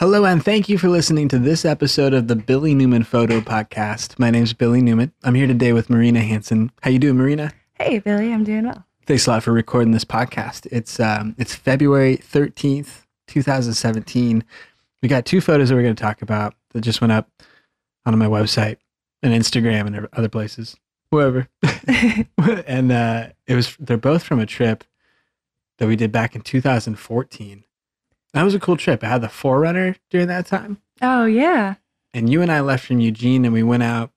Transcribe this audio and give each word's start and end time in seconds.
Hello, 0.00 0.24
and 0.24 0.42
thank 0.42 0.70
you 0.70 0.78
for 0.78 0.88
listening 0.88 1.28
to 1.28 1.38
this 1.38 1.66
episode 1.66 2.14
of 2.14 2.26
the 2.26 2.34
Billy 2.34 2.74
Newman 2.74 3.04
Photo 3.04 3.42
Podcast. 3.42 4.18
My 4.18 4.30
name 4.30 4.44
is 4.44 4.54
Billy 4.54 4.80
Newman. 4.80 5.12
I'm 5.24 5.34
here 5.34 5.46
today 5.46 5.74
with 5.74 5.90
Marina 5.90 6.20
Hanson. 6.20 6.72
How 6.80 6.88
you 6.88 6.98
doing, 6.98 7.18
Marina? 7.18 7.52
Hey, 7.74 7.98
Billy, 7.98 8.32
I'm 8.32 8.42
doing 8.42 8.64
well. 8.64 8.86
Thanks 9.04 9.26
a 9.26 9.30
lot 9.32 9.42
for 9.42 9.52
recording 9.52 9.90
this 9.90 10.06
podcast. 10.06 10.66
It's 10.72 11.00
um, 11.00 11.34
it's 11.36 11.54
February 11.54 12.16
13th, 12.16 13.04
2017. 13.26 14.42
We 15.02 15.08
got 15.10 15.26
two 15.26 15.42
photos 15.42 15.68
that 15.68 15.74
we're 15.74 15.82
going 15.82 15.94
to 15.94 16.02
talk 16.02 16.22
about 16.22 16.54
that 16.70 16.80
just 16.80 17.02
went 17.02 17.12
up 17.12 17.28
on 18.06 18.18
my 18.18 18.24
website 18.24 18.78
and 19.22 19.34
Instagram 19.34 19.86
and 19.86 20.08
other 20.14 20.30
places, 20.30 20.78
wherever. 21.10 21.46
and 22.66 22.90
uh, 22.90 23.26
it 23.46 23.54
was 23.54 23.76
they're 23.78 23.98
both 23.98 24.22
from 24.22 24.40
a 24.40 24.46
trip 24.46 24.82
that 25.76 25.88
we 25.88 25.94
did 25.94 26.10
back 26.10 26.34
in 26.34 26.40
2014. 26.40 27.64
That 28.34 28.42
was 28.44 28.54
a 28.54 28.60
cool 28.60 28.76
trip. 28.76 29.02
I 29.02 29.08
had 29.08 29.22
the 29.22 29.26
4Runner 29.28 29.96
during 30.10 30.28
that 30.28 30.46
time. 30.46 30.80
Oh, 31.02 31.24
yeah. 31.26 31.74
And 32.14 32.30
you 32.30 32.42
and 32.42 32.50
I 32.52 32.60
left 32.60 32.86
from 32.86 33.00
Eugene 33.00 33.44
and 33.44 33.52
we 33.54 33.62
went 33.62 33.82
out 33.82 34.10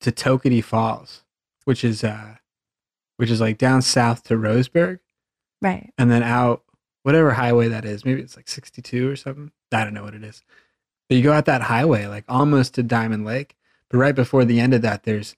to 0.00 0.12
Toketee 0.12 0.62
Falls, 0.62 1.24
which 1.64 1.84
is 1.84 2.02
uh 2.04 2.36
which 3.16 3.30
is 3.30 3.40
like 3.40 3.58
down 3.58 3.82
south 3.82 4.22
to 4.24 4.34
Roseburg 4.34 5.00
Right. 5.60 5.92
and 5.98 6.10
then 6.10 6.22
out 6.22 6.62
whatever 7.02 7.32
highway 7.32 7.68
that 7.68 7.84
is. 7.84 8.04
Maybe 8.04 8.20
it's 8.22 8.36
like 8.36 8.48
62 8.48 9.10
or 9.10 9.16
something. 9.16 9.50
I 9.72 9.82
don't 9.84 9.92
know 9.94 10.04
what 10.04 10.14
it 10.14 10.22
is. 10.22 10.42
But 11.08 11.16
you 11.16 11.22
go 11.22 11.32
out 11.32 11.46
that 11.46 11.62
highway 11.62 12.06
like 12.06 12.24
almost 12.28 12.74
to 12.74 12.82
Diamond 12.82 13.24
Lake, 13.24 13.56
but 13.90 13.98
right 13.98 14.14
before 14.14 14.44
the 14.44 14.60
end 14.60 14.72
of 14.72 14.82
that 14.82 15.02
there's 15.02 15.34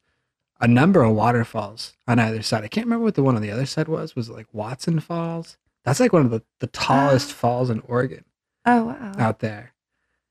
a 0.60 0.68
number 0.68 1.02
of 1.02 1.14
waterfalls 1.14 1.94
on 2.06 2.18
either 2.18 2.42
side. 2.42 2.64
I 2.64 2.68
can't 2.68 2.86
remember 2.86 3.04
what 3.04 3.14
the 3.14 3.22
one 3.22 3.34
on 3.34 3.42
the 3.42 3.50
other 3.50 3.66
side 3.66 3.88
was. 3.88 4.14
Was 4.14 4.28
it 4.28 4.34
like 4.34 4.46
Watson 4.52 5.00
Falls? 5.00 5.56
That's 5.84 6.00
like 6.00 6.12
one 6.12 6.24
of 6.24 6.30
the, 6.30 6.42
the 6.60 6.66
tallest 6.66 7.30
Oh. 7.30 7.34
falls 7.34 7.70
in 7.70 7.80
Oregon 7.80 8.24
Oh, 8.66 8.84
wow. 8.84 9.12
out 9.18 9.38
there. 9.40 9.72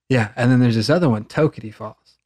Yeah, 0.10 0.32
and 0.36 0.52
then 0.52 0.60
there's 0.60 0.76
this 0.76 0.90
other 0.90 1.10
one, 1.10 1.26
Toketee 1.26 1.74
Falls, 1.74 2.18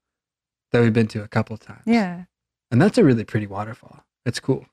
that 0.71 0.81
we've 0.81 0.93
been 0.93 1.07
to 1.07 1.23
a 1.23 1.27
couple 1.27 1.57
times. 1.57 1.83
Yeah. 1.85 2.25
and 2.71 2.81
that's 2.81 2.97
a 2.97 3.03
really 3.03 3.23
pretty 3.23 3.47
waterfall. 3.47 4.03
It's 4.25 4.39
cool. 4.39 4.65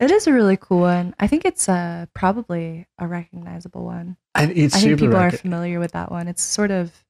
It 0.00 0.10
is 0.10 0.26
a 0.26 0.32
really 0.32 0.56
cool 0.56 0.80
one. 0.80 1.14
I 1.20 1.26
think 1.28 1.44
it's 1.44 1.68
uh, 1.68 2.06
probably 2.14 2.86
a 2.98 3.06
recognizable 3.06 3.84
one. 3.84 4.16
I, 4.34 4.44
it's 4.46 4.74
I 4.74 4.80
think 4.80 4.98
people 4.98 5.16
are 5.16 5.30
familiar 5.30 5.78
with 5.78 5.92
that 5.92 6.10
one. 6.10 6.26
It's 6.26 6.42
sort 6.42 6.70
of, 6.72 7.04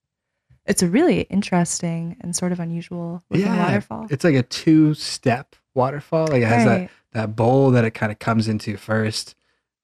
it's 0.67 0.83
a 0.83 0.89
really 0.89 1.23
interesting 1.23 2.17
and 2.21 2.37
sort 2.37 2.53
of 2.53 2.61
unusual 2.61 3.23
looking 3.31 3.47
Yeah, 3.47 3.65
waterfall. 3.67 4.07
It's 4.11 4.23
like 4.25 4.35
a 4.35 4.43
two-step 4.43 5.57
waterfall. 5.75 6.27
Like 6.29 6.43
it 6.43 6.47
has 6.49 6.65
that 6.67 6.91
that 7.13 7.37
bowl 7.37 7.71
that 7.71 7.85
it 7.85 7.93
kind 7.93 8.11
of 8.13 8.19
comes 8.19 8.49
into 8.49 8.77
first, 8.77 9.35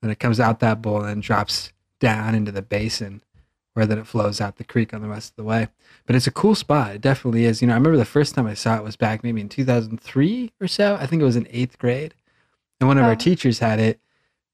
then 0.02 0.10
it 0.10 0.18
comes 0.18 0.40
out 0.40 0.60
that 0.60 0.80
bowl 0.82 0.98
and 0.98 1.08
then 1.08 1.20
drops 1.20 1.72
down 1.98 2.34
into 2.34 2.50
the 2.52 2.62
basin, 2.62 3.22
where 3.74 3.86
then 3.86 3.98
it 3.98 4.06
flows 4.06 4.40
out 4.40 4.56
the 4.56 4.64
creek 4.64 4.92
on 4.94 5.02
the 5.02 5.08
rest 5.08 5.30
of 5.32 5.36
the 5.36 5.44
way. 5.44 5.68
But 6.06 6.16
it's 6.16 6.26
a 6.26 6.30
cool 6.32 6.54
spot. 6.54 6.94
It 6.94 7.00
definitely 7.00 7.44
is. 7.44 7.60
You 7.60 7.68
know, 7.68 7.74
I 7.74 7.76
remember 7.76 7.98
the 7.98 8.04
first 8.04 8.34
time 8.34 8.46
I 8.46 8.54
saw 8.54 8.76
it 8.76 8.84
was 8.84 8.96
back 8.96 9.22
maybe 9.22 9.40
in 9.40 9.48
2003 9.48 10.52
or 10.60 10.66
so. 10.68 10.96
I 10.98 11.06
think 11.06 11.20
it 11.22 11.26
was 11.26 11.36
in 11.36 11.46
eighth 11.50 11.78
grade, 11.78 12.14
and 12.80 12.88
one 12.88 12.98
of 12.98 13.04
our 13.04 13.12
Oh. 13.12 13.16
teachers 13.16 13.58
had 13.58 13.78
it 13.78 14.00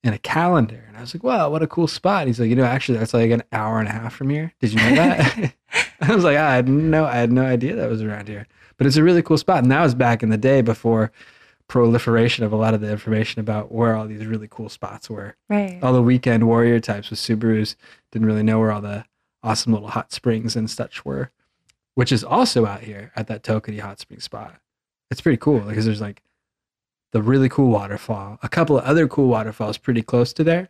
in 0.05 0.13
a 0.13 0.19
calendar, 0.19 0.85
and 0.87 0.97
I 0.97 1.01
was 1.01 1.15
like, 1.15 1.23
"Wow, 1.25 1.51
what 1.51 1.63
a 1.63 1.67
cool 1.67 1.89
spot!" 1.89 2.27
He's 2.27 2.39
like, 2.39 2.49
"You 2.51 2.57
know, 2.57 2.65
actually, 2.65 2.99
that's 2.99 3.15
like 3.15 3.31
an 3.31 3.43
hour 3.53 3.79
and 3.81 3.89
a 3.89 3.93
half 3.93 4.15
from 4.15 4.31
here. 4.31 4.53
Did 4.61 4.73
you 4.73 4.79
know 4.79 4.95
that?" 4.97 5.53
I 6.01 6.15
was 6.15 6.25
like, 6.25 6.37
"I 6.37 6.55
had 6.55 6.69
no, 6.69 7.05
I 7.07 7.15
had 7.17 7.33
no 7.33 7.45
idea 7.45 7.75
that 7.77 7.89
was 7.89 8.03
around 8.03 8.29
here." 8.29 8.47
But 8.77 8.87
it's 8.87 8.97
a 8.97 9.03
really 9.03 9.23
cool 9.23 9.39
spot, 9.39 9.63
and 9.63 9.73
that 9.73 9.83
was 9.83 9.95
back 9.95 10.23
in 10.23 10.29
the 10.29 10.37
day 10.37 10.61
before 10.61 11.11
proliferation 11.69 12.45
of 12.45 12.53
a 12.53 12.57
lot 12.57 12.75
of 12.75 12.81
the 12.81 12.91
information 12.91 13.41
about 13.41 13.73
where 13.73 13.97
all 13.97 14.07
these 14.07 14.27
really 14.27 14.49
cool 14.51 14.69
spots 14.69 15.11
were. 15.11 15.37
right. 15.49 15.79
All 15.83 15.93
the 15.93 16.03
weekend 16.03 16.47
warrior 16.47 16.81
types 16.81 17.11
with 17.11 17.19
Subarus 17.19 17.75
didn't 18.13 18.27
really 18.27 18.43
know 18.43 18.61
where 18.61 18.73
all 18.73 18.81
the 18.81 19.05
awesome 19.43 19.73
little 19.73 19.89
hot 19.89 20.13
springs 20.13 20.57
and 20.57 20.71
such 20.71 21.05
were, 21.05 21.31
which 21.95 22.13
is 22.13 22.23
also 22.23 22.67
out 22.67 22.81
here 22.81 23.13
at 23.17 23.27
that 23.29 23.43
Toketee 23.43 23.81
hot 23.81 23.99
spring 23.99 24.21
spot. 24.21 24.61
It's 25.11 25.21
pretty 25.21 25.39
cool 25.39 25.61
because 25.61 25.85
there's 25.85 26.01
like 26.01 26.23
the 27.13 27.23
really 27.23 27.49
cool 27.49 27.71
waterfall, 27.71 28.39
a 28.43 28.49
couple 28.49 28.79
of 28.79 28.85
other 28.85 29.09
cool 29.09 29.29
waterfalls 29.29 29.79
pretty 29.79 30.03
close 30.03 30.33
to 30.35 30.45
there. 30.45 30.69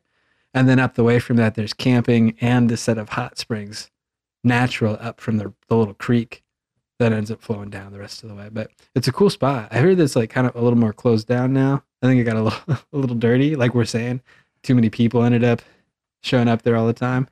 And 0.54 0.68
then 0.68 0.78
up 0.78 0.94
the 0.94 1.04
way 1.04 1.18
from 1.18 1.36
that, 1.36 1.54
there's 1.54 1.74
camping 1.74 2.36
and 2.40 2.70
a 2.70 2.76
set 2.76 2.96
of 2.96 3.10
hot 3.10 3.36
springs, 3.36 3.90
natural 4.42 4.96
up 5.00 5.20
from 5.20 5.36
the, 5.36 5.52
the 5.68 5.76
little 5.76 5.94
creek 5.94 6.42
that 6.98 7.12
ends 7.12 7.30
up 7.30 7.42
flowing 7.42 7.70
down 7.70 7.92
the 7.92 7.98
rest 7.98 8.22
of 8.22 8.28
the 8.28 8.34
way. 8.34 8.48
But 8.50 8.70
it's 8.94 9.08
a 9.08 9.12
cool 9.12 9.30
spot. 9.30 9.68
I 9.70 9.78
heard 9.78 9.98
it's 10.00 10.16
like 10.16 10.30
kind 10.30 10.46
of 10.46 10.54
a 10.54 10.60
little 10.60 10.78
more 10.78 10.92
closed 10.92 11.26
down 11.28 11.52
now. 11.52 11.82
I 12.02 12.06
think 12.06 12.20
it 12.20 12.24
got 12.24 12.36
a 12.36 12.42
little 12.42 12.60
a 12.92 12.96
little 12.96 13.16
dirty, 13.16 13.56
like 13.56 13.74
we're 13.74 13.84
saying. 13.84 14.20
Too 14.62 14.74
many 14.74 14.90
people 14.90 15.22
ended 15.22 15.44
up 15.44 15.62
showing 16.22 16.48
up 16.48 16.62
there 16.62 16.76
all 16.76 16.86
the 16.86 16.92
time. 16.92 17.28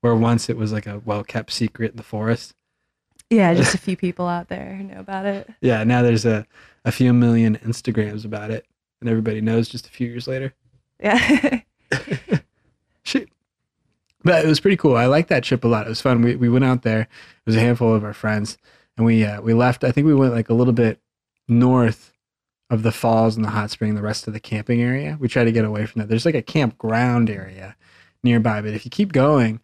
Where 0.00 0.14
once 0.14 0.48
it 0.50 0.56
was 0.56 0.72
like 0.72 0.86
a 0.86 1.00
well 1.04 1.24
kept 1.24 1.50
secret 1.52 1.92
in 1.92 1.96
the 1.96 2.02
forest. 2.02 2.54
yeah, 3.30 3.54
just 3.54 3.74
a 3.74 3.78
few 3.78 3.96
people 3.96 4.28
out 4.28 4.48
there 4.48 4.74
who 4.76 4.84
know 4.84 5.00
about 5.00 5.24
it. 5.26 5.48
Yeah, 5.60 5.82
now 5.84 6.02
there's 6.02 6.26
a, 6.26 6.46
a 6.84 6.92
few 6.92 7.12
million 7.14 7.56
Instagrams 7.58 8.24
about 8.24 8.50
it, 8.50 8.66
and 9.00 9.08
everybody 9.08 9.40
knows 9.40 9.68
just 9.68 9.86
a 9.86 9.90
few 9.90 10.06
years 10.08 10.28
later. 10.28 10.52
Yeah. 11.00 11.60
Shit. 13.02 13.28
But 14.22 14.44
it 14.44 14.48
was 14.48 14.60
pretty 14.60 14.76
cool. 14.76 14.96
I 14.96 15.06
liked 15.06 15.28
that 15.28 15.42
trip 15.44 15.64
a 15.64 15.68
lot. 15.68 15.86
It 15.86 15.90
was 15.90 16.00
fun. 16.00 16.22
We 16.22 16.36
we 16.36 16.48
went 16.48 16.64
out 16.64 16.82
there. 16.82 17.00
It 17.02 17.46
was 17.46 17.56
a 17.56 17.60
handful 17.60 17.94
of 17.94 18.04
our 18.04 18.14
friends, 18.14 18.56
and 18.96 19.06
we 19.06 19.24
uh, 19.24 19.40
we 19.40 19.54
left. 19.54 19.84
I 19.84 19.92
think 19.92 20.06
we 20.06 20.14
went 20.14 20.34
like 20.34 20.48
a 20.48 20.54
little 20.54 20.72
bit 20.72 21.00
north 21.48 22.12
of 22.70 22.82
the 22.82 22.92
falls 22.92 23.36
and 23.36 23.44
the 23.44 23.50
hot 23.50 23.70
spring. 23.70 23.94
The 23.94 24.02
rest 24.02 24.26
of 24.26 24.32
the 24.32 24.40
camping 24.40 24.80
area. 24.80 25.16
We 25.20 25.28
tried 25.28 25.44
to 25.44 25.52
get 25.52 25.64
away 25.64 25.86
from 25.86 26.00
that. 26.00 26.08
There's 26.08 26.26
like 26.26 26.34
a 26.34 26.42
campground 26.42 27.30
area 27.30 27.76
nearby, 28.22 28.62
but 28.62 28.74
if 28.74 28.84
you 28.84 28.90
keep 28.90 29.12
going, 29.12 29.60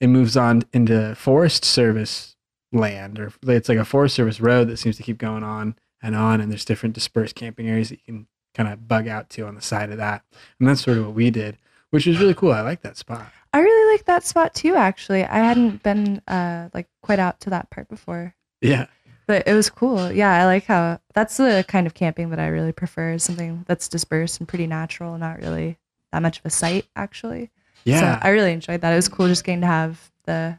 it 0.00 0.08
moves 0.08 0.36
on 0.36 0.62
into 0.72 1.14
Forest 1.14 1.64
Service 1.64 2.36
land, 2.72 3.18
or 3.18 3.32
it's 3.42 3.68
like 3.68 3.78
a 3.78 3.84
Forest 3.84 4.14
Service 4.14 4.40
road 4.40 4.68
that 4.68 4.78
seems 4.78 4.96
to 4.96 5.02
keep 5.02 5.18
going 5.18 5.42
on 5.42 5.76
and 6.02 6.14
on. 6.14 6.40
And 6.40 6.50
there's 6.50 6.64
different 6.64 6.94
dispersed 6.94 7.34
camping 7.34 7.68
areas 7.68 7.88
that 7.88 7.96
you 7.96 8.04
can 8.04 8.26
kind 8.54 8.68
of 8.68 8.86
bug 8.86 9.08
out 9.08 9.30
to 9.30 9.46
on 9.46 9.54
the 9.54 9.60
side 9.62 9.90
of 9.90 9.98
that. 9.98 10.22
And 10.58 10.68
that's 10.68 10.82
sort 10.82 10.98
of 10.98 11.06
what 11.06 11.14
we 11.14 11.30
did, 11.30 11.58
which 11.90 12.06
was 12.06 12.18
really 12.18 12.34
cool. 12.34 12.52
I 12.52 12.60
like 12.60 12.82
that 12.82 12.96
spot. 12.96 13.32
I 13.52 13.60
really 13.60 13.92
like 13.92 14.04
that 14.06 14.24
spot 14.24 14.54
too, 14.54 14.74
actually. 14.74 15.24
I 15.24 15.38
hadn't 15.38 15.82
been 15.82 16.20
uh, 16.26 16.68
like 16.74 16.88
quite 17.02 17.18
out 17.18 17.40
to 17.40 17.50
that 17.50 17.70
part 17.70 17.88
before. 17.88 18.34
Yeah. 18.64 18.86
But 19.26 19.48
it 19.48 19.54
was 19.54 19.70
cool. 19.70 20.12
Yeah, 20.12 20.42
I 20.42 20.44
like 20.44 20.64
how 20.64 21.00
that's 21.14 21.36
the 21.38 21.64
kind 21.66 21.86
of 21.86 21.94
camping 21.94 22.30
that 22.30 22.38
I 22.38 22.48
really 22.48 22.72
prefer 22.72 23.12
is 23.12 23.22
something 23.22 23.64
that's 23.66 23.88
dispersed 23.88 24.38
and 24.38 24.48
pretty 24.48 24.66
natural, 24.66 25.16
not 25.16 25.40
really 25.40 25.78
that 26.12 26.20
much 26.20 26.38
of 26.38 26.46
a 26.46 26.50
site 26.50 26.86
actually. 26.94 27.50
Yeah. 27.84 28.20
So 28.20 28.26
I 28.26 28.30
really 28.30 28.52
enjoyed 28.52 28.80
that. 28.82 28.92
It 28.92 28.96
was 28.96 29.08
cool 29.08 29.26
just 29.28 29.44
getting 29.44 29.62
to 29.62 29.66
have 29.66 30.10
the 30.24 30.58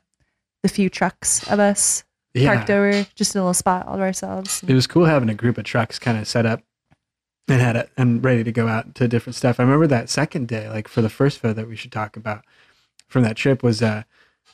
the 0.63 0.69
few 0.69 0.89
trucks 0.89 1.47
of 1.47 1.59
us 1.59 2.03
yeah. 2.33 2.53
parked 2.53 2.71
over 2.71 3.05
just 3.13 3.35
in 3.35 3.39
a 3.39 3.43
little 3.43 3.53
spot 3.53 3.85
all 3.87 3.97
to 3.97 4.01
ourselves. 4.01 4.63
It 4.67 4.73
was 4.73 4.87
cool 4.87 5.05
having 5.05 5.29
a 5.29 5.35
group 5.35 5.57
of 5.59 5.63
trucks 5.63 5.99
kind 5.99 6.17
of 6.17 6.27
set 6.27 6.45
up 6.47 6.63
and 7.47 7.61
had 7.61 7.75
it 7.75 7.89
and 7.97 8.23
ready 8.23 8.43
to 8.43 8.51
go 8.51 8.67
out 8.67 8.95
to 8.95 9.07
different 9.07 9.35
stuff. 9.35 9.59
I 9.59 9.63
remember 9.63 9.85
that 9.87 10.09
second 10.09 10.47
day, 10.47 10.67
like 10.69 10.87
for 10.87 11.03
the 11.03 11.09
first 11.09 11.39
photo 11.39 11.53
that 11.53 11.67
we 11.67 11.75
should 11.75 11.91
talk 11.91 12.17
about 12.17 12.43
from 13.07 13.23
that 13.23 13.37
trip 13.37 13.61
was 13.61 13.83
uh, 13.83 14.03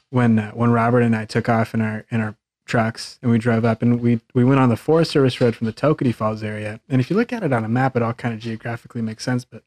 when 0.10 0.38
uh, 0.38 0.52
when 0.52 0.72
Robert 0.72 1.02
and 1.02 1.16
I 1.16 1.24
took 1.26 1.48
off 1.48 1.74
in 1.74 1.82
our 1.82 2.06
in 2.12 2.20
our 2.20 2.36
trucks 2.72 3.20
and 3.22 3.30
we 3.30 3.38
drove 3.38 3.66
up 3.66 3.82
and 3.82 4.00
we 4.00 4.22
we 4.34 4.46
went 4.46 4.62
on 4.62 4.70
the 4.70 4.78
Forest 4.78 5.12
Service 5.12 5.42
road 5.42 5.56
from 5.56 5.66
the 5.68 5.74
Toketee 5.74 6.16
Falls 6.16 6.42
area. 6.42 6.80
And 6.88 7.02
if 7.02 7.10
you 7.10 7.18
look 7.18 7.34
at 7.34 7.44
it 7.44 7.52
on 7.52 7.66
a 7.66 7.70
map, 7.70 7.98
it 7.98 8.02
all 8.02 8.14
kind 8.14 8.34
of 8.34 8.40
geographically 8.40 9.02
makes 9.02 9.26
sense. 9.26 9.44
But 9.44 9.64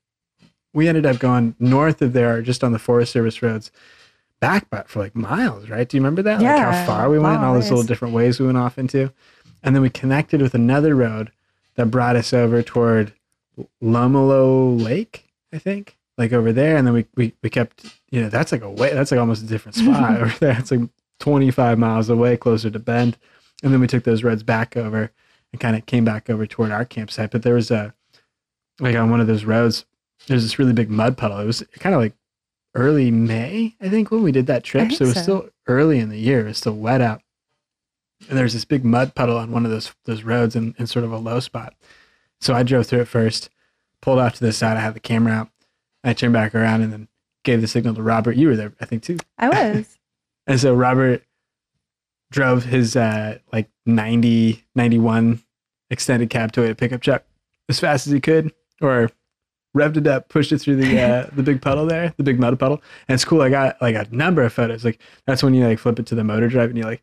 we 0.73 0.89
ended 0.89 1.05
up 1.05 1.19
going 1.19 1.55
north 1.59 2.01
of 2.01 2.15
there, 2.15 2.41
just 2.41 2.65
on 2.65 2.73
the 2.73 2.79
Forest 2.79 3.13
Service 3.13 3.43
roads, 3.43 3.71
back 4.41 4.71
but 4.71 4.89
for 4.89 5.01
like 5.01 5.15
miles, 5.15 5.69
right? 5.69 5.87
Do 5.87 5.97
you 5.99 6.01
remember 6.01 6.23
that? 6.23 6.37
like 6.37 6.45
Yeah, 6.45 6.73
how 6.73 6.87
far 6.87 7.11
we 7.11 7.19
went, 7.19 7.37
and 7.37 7.45
all 7.45 7.55
those 7.55 7.71
little 7.71 7.85
different 7.85 8.15
ways 8.15 8.41
we 8.41 8.47
went 8.47 8.59
off 8.59 8.79
into, 8.79 9.13
and 9.63 9.75
then 9.77 9.83
we 9.83 9.91
connected 9.91 10.41
with 10.41 10.55
another 10.55 10.95
road 10.95 11.31
that 11.75 11.91
brought 11.91 12.17
us 12.17 12.33
over 12.33 12.63
toward 12.63 13.13
Lemolo 13.83 14.83
Lake, 14.83 15.27
I 15.53 15.59
think, 15.59 15.99
like 16.17 16.33
over 16.33 16.53
there. 16.53 16.77
And 16.77 16.87
then 16.87 16.95
we, 16.95 17.05
we, 17.17 17.35
we 17.43 17.51
kept, 17.51 17.85
you 18.11 18.21
know, 18.23 18.29
that's 18.29 18.53
like 18.53 18.63
a 18.63 18.71
way, 18.71 18.93
that's 18.95 19.11
like 19.11 19.21
almost 19.21 19.43
a 19.43 19.47
different 19.47 19.77
spot 19.77 20.21
over 20.21 20.35
there. 20.39 20.57
It's 20.59 20.71
like 20.71 20.89
25 21.25 21.79
miles 21.79 22.11
away, 22.11 22.37
closer 22.37 22.69
to 22.71 22.79
Bend. 22.79 23.17
And 23.63 23.73
then 23.73 23.81
we 23.81 23.87
took 23.87 24.05
those 24.05 24.23
roads 24.23 24.43
back 24.43 24.77
over 24.77 25.11
and 25.53 25.61
kind 25.61 25.75
of 25.75 25.87
came 25.87 26.05
back 26.05 26.29
over 26.29 26.47
toward 26.47 26.71
our 26.71 26.85
campsite. 26.85 27.31
But 27.31 27.43
there 27.43 27.55
was 27.55 27.71
a, 27.71 27.95
like 28.79 28.95
on 28.95 29.11
one 29.11 29.23
of 29.23 29.27
those 29.27 29.47
roads, 29.47 29.87
there's 30.27 30.43
this 30.43 30.59
really 30.59 30.75
big 30.75 30.91
mud 30.91 31.17
puddle. 31.17 31.39
It 31.39 31.47
was 31.47 31.65
kind 31.79 31.95
of 31.95 32.03
like 32.03 32.13
early 32.75 33.11
May, 33.11 33.75
I 33.81 33.89
think, 33.89 34.11
when 34.11 34.23
we 34.23 34.33
did 34.33 34.49
that 34.49 34.65
trip. 34.65 34.93
So 34.93 35.05
it 35.05 35.09
was 35.09 35.15
so. 35.15 35.23
still 35.23 35.49
early 35.67 35.99
in 35.99 36.11
the 36.11 36.19
year. 36.19 36.41
It 36.41 36.49
was 36.49 36.59
still 36.59 36.77
wet 36.77 37.01
out. 37.01 37.23
And 38.29 38.37
there's 38.37 38.53
this 38.53 38.67
big 38.67 38.85
mud 38.85 39.15
puddle 39.15 39.39
on 39.39 39.51
one 39.51 39.65
of 39.65 39.71
those 39.71 39.95
those 40.05 40.25
roads 40.25 40.55
in, 40.55 40.75
in 40.79 40.87
sort 40.87 41.07
of 41.07 41.13
a 41.13 41.17
low 41.17 41.41
spot. 41.41 41.73
So 42.43 42.53
I 42.53 42.65
drove 42.65 42.87
through 42.87 43.01
it 43.01 43.09
first, 43.09 43.49
pulled 44.03 44.19
off 44.19 44.35
to 44.35 44.45
the 44.45 44.53
side. 44.53 44.77
I 44.77 44.81
had 44.81 44.93
the 44.93 45.01
camera 45.01 45.33
out. 45.33 45.49
I 46.03 46.13
turned 46.13 46.35
back 46.35 46.55
around 46.55 46.83
and 46.83 46.93
then 46.93 47.09
gave 47.45 47.63
the 47.63 47.67
signal 47.67 47.95
to 47.95 48.03
Robert. 48.03 48.37
You 48.37 48.49
were 48.49 48.57
there, 48.57 48.75
I 48.79 48.85
think, 48.85 49.05
too. 49.05 49.17
I 49.39 49.49
was. 49.49 49.99
And 50.47 50.61
so 50.61 50.75
Robert 50.75 51.23
drove 52.31 52.65
his 52.65 52.97
uh, 52.97 53.39
like 53.53 53.71
90, 53.87 54.65
91 54.75 55.43
extended 55.91 56.31
cab 56.31 56.53
toy 56.53 56.75
pickup 56.75 57.01
truck 57.01 57.25
as 57.69 57.81
fast 57.81 58.07
as 58.07 58.13
he 58.13 58.21
could, 58.21 58.53
or 58.81 59.11
revved 59.77 59.97
it 59.97 60.07
up, 60.07 60.29
pushed 60.29 60.53
it 60.53 60.59
through 60.59 60.77
the 60.77 61.01
uh, 61.01 61.31
the 61.35 61.43
big 61.43 61.63
puddle 61.63 61.87
there, 61.87 62.15
the 62.17 62.23
big 62.23 62.39
mud 62.39 62.59
puddle, 62.59 62.83
and 63.09 63.15
it's 63.15 63.25
cool. 63.25 63.43
I 63.43 63.49
got 63.49 63.81
like 63.81 63.95
a 63.95 64.07
number 64.11 64.43
of 64.43 64.53
photos. 64.53 64.85
Like 64.85 65.01
that's 65.27 65.43
when 65.43 65.55
you 65.55 65.67
like 65.67 65.79
flip 65.79 65.99
it 65.99 66.07
to 66.07 66.15
the 66.15 66.25
motor 66.25 66.49
drive 66.49 66.71
and 66.71 66.79
you 66.79 66.85
like, 66.85 67.03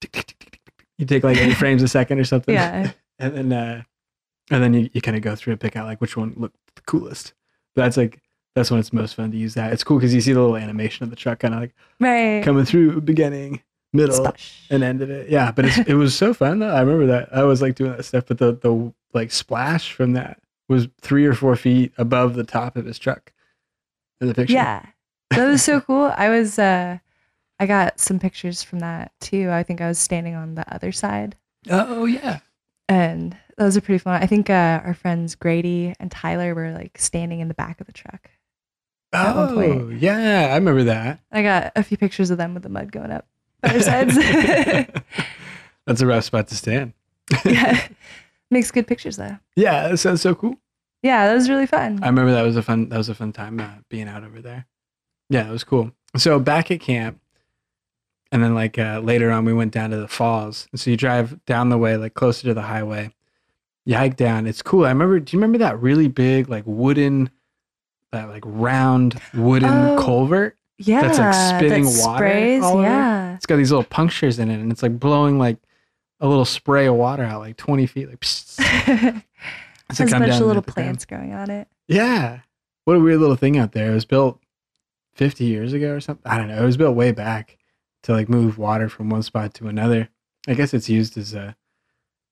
tick, 0.00 0.12
tick, 0.12 0.26
tick, 0.26 0.38
tick, 0.38 0.50
tick, 0.52 0.76
tick. 0.78 0.86
you 0.98 1.06
take 1.06 1.24
like 1.24 1.38
eight 1.38 1.54
frames 1.56 1.82
a 1.82 1.88
second 1.88 2.18
or 2.18 2.24
something. 2.24 2.54
Yeah. 2.54 2.92
and 3.18 3.34
then 3.34 3.52
uh, 3.52 3.82
and 4.50 4.62
then 4.62 4.74
you, 4.74 4.90
you 4.92 5.00
kind 5.00 5.16
of 5.16 5.22
go 5.22 5.36
through 5.36 5.52
and 5.52 5.60
pick 5.60 5.76
out 5.76 5.86
like 5.86 6.00
which 6.00 6.16
one 6.16 6.34
looked 6.36 6.56
the 6.74 6.82
coolest. 6.82 7.34
That's 7.76 7.96
like 7.96 8.20
that's 8.54 8.70
when 8.70 8.80
it's 8.80 8.92
most 8.92 9.14
fun 9.14 9.30
to 9.30 9.36
use 9.36 9.54
that. 9.54 9.72
It's 9.72 9.84
cool 9.84 9.98
because 9.98 10.14
you 10.14 10.20
see 10.20 10.32
the 10.32 10.40
little 10.40 10.56
animation 10.56 11.04
of 11.04 11.10
the 11.10 11.16
truck 11.16 11.38
kind 11.40 11.54
of 11.54 11.60
like 11.60 11.74
Right. 12.00 12.42
coming 12.44 12.64
through 12.64 13.00
beginning, 13.02 13.62
middle, 13.92 14.14
Splash. 14.16 14.66
and 14.70 14.82
end 14.82 15.02
of 15.02 15.10
it. 15.10 15.28
Yeah, 15.30 15.52
but 15.52 15.64
it's, 15.66 15.78
it 15.78 15.94
was 15.94 16.14
so 16.14 16.34
fun 16.34 16.58
though. 16.58 16.70
I 16.74 16.80
remember 16.80 17.06
that. 17.06 17.28
I 17.36 17.44
was 17.44 17.62
like 17.62 17.74
doing 17.76 17.92
that 17.96 18.04
stuff, 18.04 18.24
but 18.26 18.38
the 18.38 18.52
the 18.52 18.92
like 19.14 19.30
splash 19.32 19.92
from 19.92 20.12
that 20.12 20.40
was 20.68 20.88
three 21.00 21.26
or 21.26 21.34
four 21.34 21.56
feet 21.56 21.92
above 21.98 22.34
the 22.34 22.44
top 22.44 22.76
of 22.76 22.84
his 22.86 22.98
truck 22.98 23.32
in 24.20 24.28
the 24.28 24.34
picture. 24.34 24.54
Yeah. 24.54 24.84
That 25.30 25.46
was 25.46 25.62
so 25.62 25.80
cool. 25.80 26.12
I 26.16 26.28
was 26.28 26.58
uh 26.58 26.98
I 27.58 27.66
got 27.66 28.00
some 28.00 28.18
pictures 28.18 28.62
from 28.62 28.78
that 28.80 29.12
too. 29.20 29.50
I 29.50 29.62
think 29.62 29.80
I 29.80 29.88
was 29.88 29.98
standing 29.98 30.34
on 30.34 30.54
the 30.54 30.74
other 30.74 30.92
side 30.92 31.36
Oh 31.68 32.04
yeah. 32.06 32.38
and 32.88 33.36
those 33.58 33.76
are 33.76 33.80
pretty 33.82 33.98
fun. 33.98 34.22
I 34.22 34.26
think 34.26 34.48
uh, 34.48 34.80
our 34.84 34.94
friends 34.94 35.34
Grady 35.34 35.92
and 36.00 36.10
Tyler 36.10 36.54
were 36.54 36.72
like 36.72 36.96
standing 36.98 37.40
in 37.40 37.48
the 37.48 37.54
back 37.54 37.78
of 37.80 37.86
the 37.86 37.92
truck. 37.92 38.30
At 39.12 39.34
one 39.36 39.48
Oh 39.50 39.54
point. 39.54 40.00
yeah, 40.00 40.48
I 40.52 40.54
remember 40.54 40.84
that. 40.84 41.20
I 41.32 41.42
got 41.42 41.72
a 41.76 41.82
few 41.82 41.96
pictures 41.96 42.30
of 42.30 42.38
them 42.38 42.54
with 42.54 42.62
the 42.62 42.68
mud 42.68 42.92
going 42.92 43.10
up 43.10 43.26
their 43.62 43.80
sides. 43.82 44.16
That's 45.86 46.00
a 46.00 46.06
rough 46.06 46.24
spot 46.24 46.48
to 46.48 46.54
stand. 46.54 46.92
yeah. 47.44 47.86
Makes 48.50 48.70
good 48.70 48.86
pictures 48.86 49.16
though. 49.16 49.36
Yeah, 49.56 49.88
that 49.88 49.98
sounds 49.98 50.20
so 50.22 50.34
cool. 50.34 50.56
Yeah, 51.02 51.26
that 51.28 51.34
was 51.34 51.48
really 51.48 51.66
fun. 51.66 52.00
I 52.02 52.06
remember 52.06 52.32
that 52.32 52.42
was 52.42 52.56
a 52.56 52.62
fun 52.62 52.88
that 52.88 52.98
was 52.98 53.08
a 53.08 53.14
fun 53.14 53.32
time 53.32 53.60
uh, 53.60 53.68
being 53.88 54.08
out 54.08 54.24
over 54.24 54.40
there. 54.40 54.66
Yeah, 55.28 55.48
it 55.48 55.52
was 55.52 55.62
cool. 55.64 55.92
So 56.16 56.38
back 56.40 56.70
at 56.72 56.80
camp, 56.80 57.20
and 58.32 58.42
then 58.42 58.54
like 58.54 58.78
uh, 58.78 59.00
later 59.04 59.30
on, 59.30 59.44
we 59.44 59.52
went 59.52 59.72
down 59.72 59.90
to 59.90 59.96
the 59.96 60.08
falls. 60.08 60.66
And 60.72 60.80
so 60.80 60.90
you 60.90 60.96
drive 60.96 61.44
down 61.46 61.68
the 61.68 61.78
way, 61.78 61.96
like 61.96 62.14
closer 62.14 62.42
to 62.48 62.54
the 62.54 62.62
highway. 62.62 63.14
You 63.86 63.94
hike 63.96 64.16
down. 64.16 64.46
It's 64.46 64.62
cool. 64.62 64.84
I 64.84 64.88
remember. 64.90 65.20
Do 65.20 65.34
you 65.36 65.40
remember 65.40 65.58
that 65.58 65.80
really 65.80 66.08
big, 66.08 66.48
like 66.48 66.64
wooden, 66.66 67.30
that 68.12 68.28
like 68.28 68.42
round 68.46 69.20
wooden 69.34 69.70
Oh, 69.70 69.98
culvert? 70.02 70.56
yeah. 70.78 71.02
that's, 71.02 71.18
like, 71.18 71.34
spitting 71.58 71.84
that 71.84 72.02
water 72.06 72.26
sprays? 72.28 72.62
Yeah. 72.62 73.34
It's 73.36 73.46
got 73.46 73.56
these 73.56 73.70
little 73.70 73.84
punctures 73.84 74.38
in 74.38 74.50
it, 74.50 74.54
and 74.60 74.70
it's 74.72 74.82
like 74.82 74.98
blowing 74.98 75.38
like 75.38 75.58
a 76.20 76.28
little 76.28 76.44
spray 76.44 76.86
of 76.86 76.94
water 76.96 77.22
out, 77.22 77.40
like 77.40 77.56
twenty 77.56 77.86
feet. 77.86 78.08
Like, 78.08 78.20
psst, 78.20 78.60
as 79.90 80.00
it 80.00 80.02
Has 80.04 80.12
a 80.12 80.18
bunch 80.18 80.32
of 80.34 80.40
little 80.40 80.62
ground. 80.62 80.66
plants 80.66 81.04
growing 81.04 81.32
on 81.32 81.50
it. 81.50 81.68
Yeah. 81.88 82.40
What 82.84 82.96
a 82.96 83.00
weird 83.00 83.20
little 83.20 83.36
thing 83.36 83.56
out 83.58 83.72
there. 83.72 83.90
It 83.90 83.94
was 83.94 84.04
built 84.04 84.40
50 85.14 85.44
years 85.44 85.72
ago 85.72 85.92
or 85.94 86.00
something. 86.00 86.30
I 86.30 86.38
don't 86.38 86.48
know. 86.48 86.60
It 86.62 86.66
was 86.66 86.76
built 86.76 86.96
way 86.96 87.12
back 87.12 87.58
to 88.04 88.12
like 88.12 88.28
move 88.28 88.58
water 88.58 88.88
from 88.88 89.10
one 89.10 89.22
spot 89.22 89.54
to 89.54 89.68
another. 89.68 90.08
I 90.48 90.54
guess 90.54 90.72
it's 90.74 90.88
used 90.88 91.16
as 91.18 91.34
a 91.34 91.56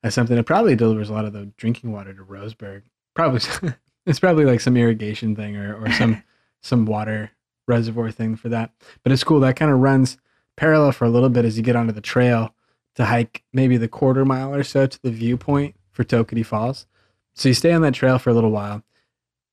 as 0.03 0.15
something 0.15 0.37
that 0.37 0.45
probably 0.45 0.75
delivers 0.77 1.11
a 1.11 1.13
lot 1.13 1.25
of 1.27 1.33
the 1.33 1.47
drinking 1.57 1.93
water 1.93 2.15
to 2.15 2.23
Roseburg. 2.23 2.83
Probably 3.15 3.41
it's 4.09 4.19
probably 4.19 4.47
like 4.47 4.61
some 4.61 4.77
irrigation 4.77 5.37
thing 5.37 5.57
or, 5.57 5.85
or 5.85 5.93
some 5.93 6.23
some 6.61 6.87
water 6.87 7.31
reservoir 7.67 8.11
thing 8.11 8.35
for 8.35 8.49
that. 8.49 8.73
But 9.03 9.13
it's 9.13 9.23
cool. 9.23 9.41
That 9.41 9.57
kind 9.57 9.71
of 9.71 9.79
runs 9.79 10.17
parallel 10.57 10.93
for 10.93 11.05
a 11.05 11.11
little 11.11 11.29
bit 11.29 11.45
as 11.45 11.57
you 11.57 11.63
get 11.63 11.77
onto 11.77 11.93
the 11.93 12.01
trail 12.01 12.55
to 12.97 13.05
hike 13.05 13.45
maybe 13.53 13.77
the 13.77 13.87
quarter 13.87 14.25
mile 14.25 14.53
or 14.53 14.65
so 14.65 14.87
to 14.87 15.03
the 15.03 15.11
viewpoint 15.11 15.77
for 15.93 16.03
Toketee 16.03 16.45
Falls. 16.45 16.87
So 17.35 17.49
you 17.49 17.55
stay 17.55 17.73
on 17.73 17.83
that 17.83 17.95
trail 17.95 18.19
for 18.19 18.31
a 18.31 18.35
little 18.35 18.51
while. 18.51 18.83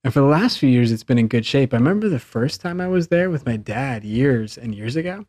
And 0.02 0.12
for 0.12 0.20
the 0.20 0.26
last 0.26 0.58
few 0.58 0.68
years, 0.68 0.90
it's 0.90 1.04
been 1.04 1.18
in 1.18 1.28
good 1.28 1.46
shape. 1.46 1.74
I 1.74 1.76
remember 1.76 2.08
the 2.08 2.18
first 2.18 2.60
time 2.60 2.80
I 2.80 2.88
was 2.88 3.08
there 3.08 3.30
with 3.30 3.46
my 3.46 3.56
dad 3.56 4.04
years 4.04 4.56
and 4.56 4.74
years 4.74 4.96
ago. 4.96 5.26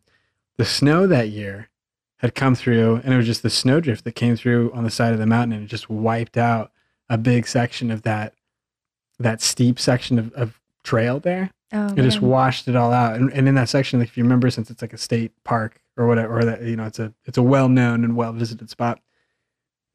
The 0.58 0.66
snow 0.66 1.06
that 1.08 1.30
year 1.30 1.70
had 2.18 2.34
come 2.34 2.56
through, 2.56 3.02
and 3.04 3.14
it 3.14 3.18
was 3.18 3.26
just 3.26 3.44
the 3.44 3.50
snowdrift 3.50 4.04
that 4.04 4.16
came 4.16 4.36
through 4.36 4.72
on 4.74 4.84
the 4.84 4.90
side 4.90 5.14
of 5.14 5.20
the 5.20 5.26
mountain, 5.26 5.54
and 5.54 5.66
it 5.66 5.68
just 5.68 5.90
wiped 5.90 6.38
out 6.38 6.72
a 7.10 7.18
big 7.18 7.48
section 7.48 7.92
of 7.92 8.04
that 8.04 8.34
that 9.20 9.42
steep 9.42 9.80
section 9.80 10.20
of, 10.20 10.32
of 10.34 10.60
trail 10.84 11.20
there. 11.20 11.52
Oh, 11.74 11.88
It 11.96 12.02
just 12.04 12.22
washed 12.22 12.68
it 12.68 12.76
all 12.76 12.94
out. 12.94 13.16
And, 13.16 13.32
and 13.34 13.48
in 13.48 13.56
that 13.56 13.68
section, 13.70 14.00
like 14.00 14.08
if 14.10 14.18
you 14.18 14.24
remember, 14.24 14.50
since 14.50 14.70
it's 14.70 14.82
like 14.82 14.94
a 14.94 14.98
state 14.98 15.32
park 15.44 15.82
or 15.98 16.08
whatever, 16.08 16.40
or 16.40 16.46
that 16.46 16.62
you 16.64 16.76
know, 16.78 16.86
it's 16.86 17.00
a 17.00 17.14
it's 17.26 17.38
a 17.38 17.44
well 17.44 17.68
known 17.70 18.04
and 18.04 18.16
well 18.16 18.32
visited 18.34 18.70
spot. 18.70 19.00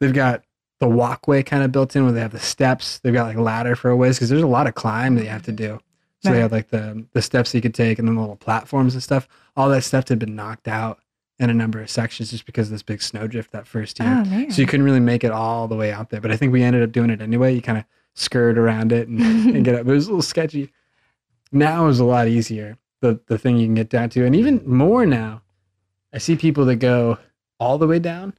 They've 0.00 0.12
got 0.12 0.42
the 0.80 0.88
walkway 0.88 1.42
kind 1.42 1.62
of 1.62 1.70
built 1.72 1.94
in 1.94 2.02
where 2.04 2.12
they 2.12 2.20
have 2.20 2.32
the 2.32 2.40
steps. 2.40 2.98
They've 2.98 3.12
got 3.14 3.26
like 3.28 3.36
ladder 3.36 3.76
for 3.76 3.90
a 3.90 3.96
ways 3.96 4.16
because 4.16 4.28
there's 4.28 4.42
a 4.42 4.46
lot 4.46 4.66
of 4.66 4.74
climb 4.74 5.14
that 5.14 5.22
you 5.22 5.30
have 5.30 5.44
to 5.44 5.52
do. 5.52 5.78
So 6.22 6.28
they 6.30 6.36
Right. 6.36 6.42
have 6.42 6.52
like 6.52 6.68
the 6.68 7.06
the 7.12 7.22
steps 7.22 7.54
you 7.54 7.60
could 7.60 7.74
take 7.74 7.98
and 7.98 8.06
then 8.06 8.16
the 8.16 8.20
little 8.20 8.36
platforms 8.36 8.94
and 8.94 9.02
stuff. 9.02 9.26
All 9.56 9.68
that 9.70 9.82
stuff 9.84 10.08
had 10.08 10.18
been 10.18 10.34
knocked 10.36 10.68
out 10.68 10.98
in 11.38 11.50
a 11.50 11.54
number 11.54 11.80
of 11.80 11.88
sections 11.90 12.30
just 12.30 12.46
because 12.46 12.68
of 12.68 12.72
this 12.72 12.82
big 12.82 13.00
snowdrift 13.02 13.50
that 13.52 13.66
first 13.66 13.98
year. 13.98 14.22
Oh. 14.26 14.48
So 14.50 14.60
you 14.60 14.66
couldn't 14.66 14.84
really 14.84 15.00
make 15.00 15.24
it 15.24 15.30
all 15.32 15.66
the 15.68 15.76
way 15.76 15.90
out 15.92 16.10
there. 16.10 16.20
But 16.20 16.30
I 16.30 16.36
think 16.36 16.52
we 16.52 16.62
ended 16.62 16.82
up 16.82 16.92
doing 16.92 17.10
it 17.10 17.20
anyway. 17.22 17.54
You 17.54 17.62
kind 17.62 17.78
of 17.78 17.84
skirt 18.14 18.58
around 18.58 18.92
it 18.92 19.08
and, 19.08 19.20
and 19.20 19.64
get 19.64 19.74
up. 19.74 19.80
It 19.80 19.86
was 19.86 20.06
a 20.06 20.10
little 20.10 20.22
sketchy. 20.22 20.72
Now 21.50 21.86
is 21.88 22.00
a 22.00 22.04
lot 22.04 22.28
easier. 22.28 22.78
The 23.00 23.20
the 23.26 23.38
thing 23.38 23.56
you 23.58 23.66
can 23.66 23.74
get 23.74 23.88
down 23.88 24.10
to, 24.10 24.24
and 24.24 24.34
even 24.36 24.62
more 24.66 25.06
now. 25.06 25.42
I 26.14 26.18
see 26.18 26.36
people 26.36 26.66
that 26.66 26.76
go 26.76 27.18
all 27.58 27.78
the 27.78 27.86
way 27.86 27.98
down. 27.98 28.34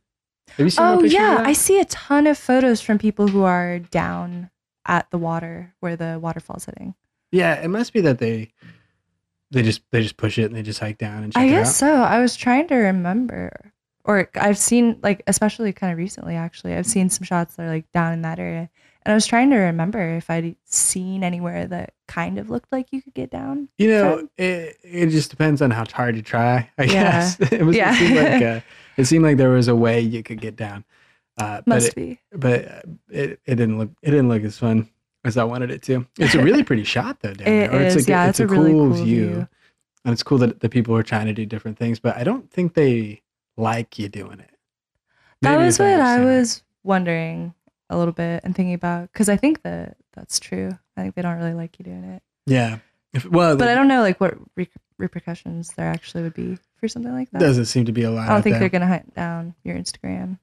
Have 0.50 0.66
you 0.66 0.70
seen? 0.70 0.86
Oh 0.86 1.04
yeah? 1.04 1.44
I 1.44 1.54
see 1.54 1.80
a 1.80 1.86
ton 1.86 2.28
of 2.28 2.38
photos 2.38 2.82
from 2.82 2.98
people 2.98 3.28
who 3.28 3.44
are 3.44 3.80
down 3.80 4.50
at 4.86 5.10
the 5.12 5.18
water 5.18 5.74
where 5.80 5.96
the 5.96 6.20
waterfall's 6.22 6.66
hitting. 6.66 6.94
Yeah, 7.32 7.56
it 7.56 7.70
must 7.70 7.94
be 7.94 8.02
that 8.02 8.20
they 8.20 8.54
they 9.52 9.64
just 9.64 9.82
they 9.92 10.02
just 10.02 10.18
push 10.18 10.38
it 10.38 10.46
and 10.46 10.56
they 10.56 10.62
just 10.62 10.80
hike 10.80 10.98
down 10.98 11.24
and 11.24 11.34
I 11.36 11.48
guess 11.48 11.76
so. 11.76 12.02
I 12.02 12.20
was 12.20 12.36
trying 12.36 12.68
to 12.68 12.76
remember, 12.76 13.72
or 14.04 14.30
I've 14.36 14.58
seen 14.58 15.00
like 15.02 15.24
especially 15.28 15.74
kind 15.74 15.92
of 15.92 15.98
recently. 15.98 16.36
Actually, 16.36 16.76
I've 16.76 16.86
seen 16.86 17.10
some 17.10 17.24
shots 17.24 17.56
that 17.56 17.64
are 17.64 17.70
like 17.70 17.92
down 17.92 18.14
in 18.14 18.22
that 18.24 18.40
area, 18.40 18.70
and 19.06 19.12
I 19.12 19.16
was 19.16 19.26
trying 19.28 19.50
to 19.52 19.58
remember 19.58 20.16
if 20.16 20.30
I'd 20.30 20.56
seen 20.66 21.24
anywhere 21.24 21.68
that 21.68 21.94
kind 22.08 22.38
of 22.38 22.50
looked 22.50 22.72
like 22.72 22.88
you 22.92 23.02
could 23.02 23.14
get 23.14 23.30
down. 23.30 23.70
You 23.78 23.90
know, 23.90 24.18
from. 24.20 24.30
it, 24.38 24.78
it 24.84 25.08
just 25.10 25.30
depends 25.30 25.62
on 25.62 25.72
how 25.72 25.86
hard 25.92 26.16
you 26.16 26.22
try. 26.22 26.70
I 26.78 26.84
Yeah. 26.84 26.92
guess 27.12 27.40
it 27.52 27.64
was. 27.64 27.76
Yeah. 27.76 27.94
It 27.94 27.98
seemed 27.98 28.16
like 28.16 28.42
uh, 28.44 28.60
it 28.98 29.06
seemed 29.06 29.24
like 29.26 29.38
there 29.38 29.50
was 29.50 29.68
a 29.68 29.76
way 29.76 30.00
you 30.02 30.22
could 30.24 30.40
get 30.42 30.56
down, 30.56 30.86
uh, 31.38 31.58
but 31.66 31.68
Must 31.68 31.88
it, 31.90 31.96
be. 31.96 32.20
but 32.32 32.66
uh, 32.68 32.82
it, 33.10 33.40
it 33.46 33.56
didn't 33.56 33.78
look 33.80 33.90
it 34.02 34.12
didn't 34.12 34.30
look 34.30 34.44
as 34.44 34.58
fun 34.58 34.90
as 35.26 35.38
I 35.38 35.44
wanted 35.44 35.72
it 35.72 35.82
to. 35.84 36.06
It's 36.20 36.36
a 36.36 36.44
really 36.44 36.64
pretty 36.70 36.84
shot 36.84 37.20
though, 37.22 37.34
down 37.34 37.48
It 37.48 37.72
there. 37.72 37.80
Or 37.80 37.82
it's 37.84 37.96
a, 37.96 38.10
yeah, 38.10 38.28
it's, 38.30 38.40
it's 38.40 38.52
a, 38.52 38.54
a 38.54 38.58
really 38.58 38.72
cool, 38.72 38.90
cool 38.94 39.04
view. 39.04 39.28
view. 39.30 39.48
and 40.06 40.14
it's 40.14 40.24
cool 40.24 40.38
that 40.40 40.60
the 40.60 40.70
people 40.70 40.96
are 40.96 41.04
trying 41.04 41.26
to 41.28 41.34
do 41.34 41.46
different 41.46 41.78
things. 41.78 42.00
But 42.00 42.18
I 42.18 42.24
don't 42.24 42.50
think 42.52 42.74
they 42.74 43.22
like 43.58 43.98
you 44.00 44.10
doing 44.10 44.40
it. 44.40 44.50
That 45.42 45.58
was 45.58 45.78
what 45.80 45.88
I 46.00 46.24
was 46.24 46.64
wondering 46.84 47.54
a 47.94 47.98
little 47.98 48.14
bit 48.14 48.42
and 48.44 48.56
thinking 48.56 48.74
about 48.74 49.12
because 49.12 49.30
I 49.30 49.38
think 49.38 49.62
that 49.64 49.98
that's 50.14 50.40
true. 50.40 50.78
I 50.98 51.02
think 51.02 51.16
they 51.16 51.22
don't 51.22 51.38
really 51.38 51.54
like 51.54 51.80
you 51.80 51.86
doing 51.86 52.04
it, 52.04 52.24
Yeah. 52.46 52.80
If, 53.14 53.26
well, 53.26 53.56
but 53.56 53.68
I 53.68 53.76
don't 53.76 53.88
know 53.88 54.02
like 54.02 54.20
what 54.20 54.36
re- 54.56 54.68
repercussions 54.98 55.70
there 55.76 55.88
actually 55.88 56.24
would 56.24 56.34
be 56.34 56.58
for 56.80 56.88
something 56.88 57.14
like 57.14 57.30
that. 57.32 57.40
doesn't 57.40 57.66
seem 57.66 57.86
to 57.86 57.92
be 57.92 58.04
a 58.04 58.12
lot. 58.12 58.28
I 58.28 58.34
don't 58.34 58.42
think 58.42 58.54
there. 58.56 58.62
they're 58.62 58.70
gonna 58.70 58.88
hunt 58.88 59.14
down 59.14 59.54
your 59.64 59.76
Instagram. 59.76 60.40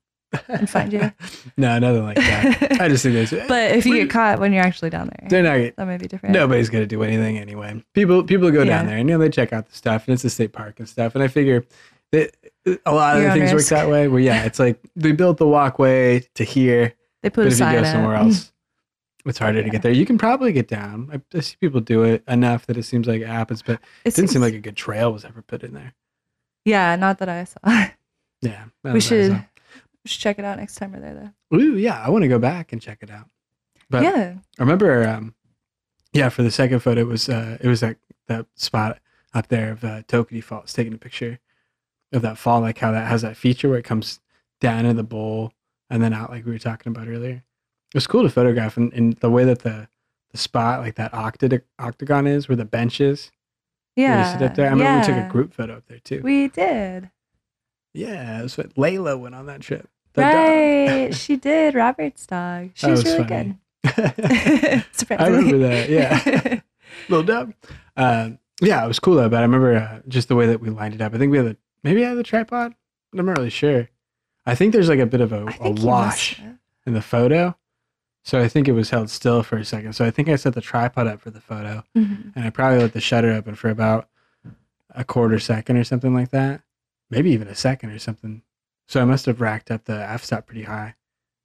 and 0.46 0.70
find 0.70 0.92
you. 0.92 1.10
no, 1.56 1.76
nothing 1.80 2.04
like 2.04 2.16
that. 2.16 2.80
I 2.80 2.88
just 2.88 3.02
think 3.02 3.14
there's. 3.14 3.30
but 3.48 3.72
if 3.72 3.84
you 3.84 3.96
get 3.96 4.10
caught 4.10 4.38
when 4.38 4.52
you're 4.52 4.62
actually 4.62 4.90
down 4.90 5.08
there, 5.18 5.28
they're 5.28 5.42
not. 5.42 5.74
that 5.76 5.84
might 5.86 5.98
be 6.00 6.06
different. 6.06 6.32
Nobody's 6.32 6.68
gonna 6.70 6.86
do 6.86 7.02
anything 7.02 7.36
anyway. 7.38 7.82
People 7.94 8.22
people 8.22 8.50
go 8.52 8.58
down 8.64 8.84
Yeah. 8.84 8.90
there 8.90 8.98
and 8.98 9.08
you 9.08 9.16
know 9.16 9.24
they 9.24 9.30
check 9.30 9.52
out 9.52 9.68
the 9.68 9.74
stuff 9.74 10.06
and 10.06 10.14
it's 10.14 10.22
a 10.24 10.30
state 10.30 10.52
park 10.52 10.78
and 10.78 10.88
stuff. 10.88 11.16
And 11.16 11.24
I 11.24 11.26
figure 11.28 11.64
that 12.12 12.36
uh, 12.64 12.76
a 12.86 12.94
lot 12.94 13.16
of 13.16 13.22
Your 13.22 13.32
the 13.32 13.38
things 13.40 13.52
work 13.52 13.64
that 13.66 13.88
way. 13.88 14.06
Where 14.06 14.20
yeah, 14.20 14.44
it's 14.44 14.60
like 14.60 14.78
we 14.94 15.10
built 15.10 15.38
the 15.38 15.48
walkway 15.48 16.20
to 16.36 16.44
here, 16.44 16.94
they 17.22 17.30
put 17.30 17.36
but 17.36 17.44
a 17.44 17.46
if 17.46 17.52
you 17.52 17.56
sign 17.56 17.74
go 17.74 17.84
somewhere 17.84 18.16
else, 18.16 18.52
it's 19.26 19.38
harder 19.38 19.62
to 19.62 19.70
get 19.70 19.82
there. 19.82 19.92
You 19.92 20.06
can 20.06 20.16
probably 20.18 20.52
get 20.52 20.68
down. 20.68 21.10
I, 21.12 21.36
I 21.36 21.40
see 21.40 21.56
people 21.60 21.80
do 21.80 22.02
it 22.04 22.22
enough 22.26 22.66
that 22.66 22.76
it 22.76 22.84
seems 22.84 23.06
like 23.06 23.20
it 23.20 23.26
happens, 23.28 23.62
but 23.62 23.74
it 23.74 23.80
It 24.06 24.14
didn't 24.14 24.30
seem 24.30 24.40
like 24.42 24.54
a 24.54 24.60
good 24.60 24.76
trail 24.76 25.12
was 25.12 25.24
ever 25.24 25.42
put 25.42 25.62
in 25.62 25.74
there. 25.74 25.94
yeah, 26.64 26.96
not 26.96 27.18
that 27.18 27.28
I 27.28 27.44
saw. 27.44 27.58
Yeah, 28.42 28.64
we 28.82 28.92
was 28.92 29.10
what 29.10 29.20
I 29.20 29.22
should, 29.22 29.32
we 29.32 30.08
should 30.08 30.20
check 30.22 30.38
it 30.38 30.46
out 30.46 30.56
next 30.58 30.76
time 30.76 30.92
we're 30.92 31.00
there, 31.00 31.34
though. 31.50 31.58
Ooh, 31.58 31.76
yeah, 31.76 32.02
I 32.02 32.08
want 32.08 32.22
to 32.22 32.28
go 32.28 32.38
back 32.38 32.72
and 32.72 32.80
check 32.80 33.00
it 33.02 33.10
out. 33.10 33.26
But 33.90 34.02
yeah, 34.02 34.36
I 34.58 34.62
remember, 34.62 35.06
um, 35.06 35.34
yeah, 36.14 36.30
for 36.30 36.42
the 36.42 36.50
second 36.50 36.80
photo, 36.80 37.02
it 37.02 37.06
was 37.06 37.28
uh, 37.28 37.58
it 37.60 37.68
was 37.68 37.80
that 37.80 37.98
that 38.28 38.46
spot 38.54 38.98
up 39.34 39.48
there 39.48 39.72
of 39.72 39.84
uh, 39.84 40.02
Toketee 40.08 40.42
Falls, 40.42 40.72
taking 40.72 40.94
a 40.94 40.96
picture 40.98 41.38
of 42.14 42.22
that 42.22 42.38
fall, 42.38 42.62
like 42.62 42.78
how 42.78 42.92
that 42.92 43.08
has 43.08 43.20
that 43.20 43.36
feature 43.36 43.68
where 43.68 43.78
it 43.78 43.84
comes 43.84 44.20
down 44.58 44.86
in 44.86 44.96
the 44.96 45.02
bowl 45.02 45.52
and 45.90 46.02
then 46.02 46.12
out, 46.14 46.30
like 46.30 46.46
we 46.46 46.52
were 46.52 46.58
talking 46.58 46.90
about 46.90 47.08
earlier. 47.08 47.42
It 47.92 47.94
was 47.94 48.06
cool 48.06 48.22
to 48.22 48.30
photograph, 48.30 48.76
and, 48.76 48.92
and 48.92 49.14
the 49.14 49.30
way 49.30 49.44
that 49.44 49.60
the 49.60 49.88
the 50.32 50.38
spot, 50.38 50.80
like 50.80 50.94
that 50.94 51.12
octag- 51.12 51.62
octagon, 51.78 52.26
is 52.28 52.48
where 52.48 52.54
the 52.56 52.64
bench 52.64 53.00
is. 53.00 53.32
yeah. 53.96 54.32
sit 54.38 54.42
up 54.42 54.54
there. 54.54 54.66
I 54.68 54.70
remember 54.70 55.00
we 55.00 55.14
took 55.14 55.26
a 55.26 55.28
group 55.28 55.52
photo 55.52 55.76
up 55.78 55.86
there 55.88 55.98
too. 55.98 56.20
We 56.22 56.46
did. 56.48 57.10
yeah, 57.92 58.40
that's 58.40 58.56
what 58.56 58.72
Layla 58.76 59.18
went 59.18 59.34
on 59.34 59.46
that 59.46 59.60
trip. 59.60 59.88
The. 60.14 60.22
Right, 60.22 61.14
she 61.14 61.36
did. 61.36 61.74
Robert's 61.74 62.26
dog. 62.26 62.70
She 62.74 62.86
That 62.86 62.92
was, 62.92 63.04
was 63.04 63.12
really 63.14 63.28
funny. 63.28 63.58
good. 63.82 64.84
I 65.18 65.26
remember 65.28 65.58
that. 65.58 65.88
Yeah. 65.88 66.60
little 67.08 67.24
dub. 67.24 67.52
Um, 67.96 68.38
yeah, 68.60 68.84
it 68.84 68.88
was 68.88 69.00
cool 69.00 69.14
though. 69.16 69.28
But 69.28 69.38
I 69.38 69.42
remember 69.42 69.74
uh, 69.76 70.00
just 70.08 70.28
the 70.28 70.36
way 70.36 70.46
that 70.46 70.60
we 70.60 70.70
lined 70.70 70.94
it 70.94 71.00
up. 71.00 71.12
I 71.14 71.18
think 71.18 71.30
we 71.32 71.38
had 71.38 71.46
the 71.46 71.56
maybe 71.82 72.04
I 72.04 72.10
had 72.10 72.18
the 72.18 72.22
tripod. 72.22 72.74
I'm 73.16 73.26
not 73.26 73.36
really 73.38 73.50
sure. 73.50 73.88
I 74.46 74.54
think 74.54 74.72
there's 74.72 74.88
like 74.88 74.98
a 74.98 75.06
bit 75.06 75.20
of 75.20 75.32
a, 75.32 75.44
must 75.44 75.82
wash 75.82 76.40
in 76.86 76.94
the 76.94 77.02
photo. 77.02 77.56
So 78.22 78.40
I 78.40 78.48
think 78.48 78.68
it 78.68 78.72
was 78.72 78.90
held 78.90 79.08
still 79.10 79.42
for 79.42 79.56
a 79.56 79.64
second. 79.64 79.94
So 79.94 80.04
I 80.04 80.10
think 80.10 80.28
I 80.28 80.36
set 80.36 80.54
the 80.54 80.60
tripod 80.60 81.06
up 81.06 81.20
for 81.20 81.30
the 81.30 81.40
photo, 81.40 81.84
Mhm. 81.96 82.32
and 82.36 82.44
I 82.44 82.50
probably 82.50 82.78
let 82.80 82.92
the 82.92 83.00
shutter 83.00 83.32
open 83.32 83.54
for 83.54 83.70
about 83.70 84.08
a 84.90 85.04
quarter 85.04 85.38
second 85.38 85.76
or 85.76 85.84
something 85.84 86.12
like 86.14 86.30
that, 86.30 86.62
maybe 87.10 87.30
even 87.30 87.48
a 87.48 87.54
second 87.54 87.90
or 87.90 87.98
something. 87.98 88.42
So 88.88 89.00
I 89.00 89.04
must 89.04 89.26
have 89.26 89.40
racked 89.40 89.70
up 89.70 89.84
the 89.84 90.02
f-stop 90.02 90.46
pretty 90.46 90.64
high. 90.64 90.96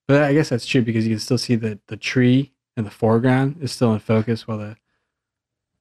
But 0.08 0.24
I 0.24 0.34
guess 0.34 0.50
that's 0.50 0.66
true 0.66 0.82
because 0.82 1.06
you 1.08 1.14
can 1.16 1.20
still 1.20 1.38
see 1.38 1.56
the 1.56 1.80
the 1.88 1.98
tree 1.98 2.54
in 2.78 2.84
the 2.84 2.92
foreground 2.92 3.58
is 3.62 3.72
still 3.72 3.94
in 3.94 4.00
focus 4.00 4.48
while 4.48 4.58
the 4.58 4.78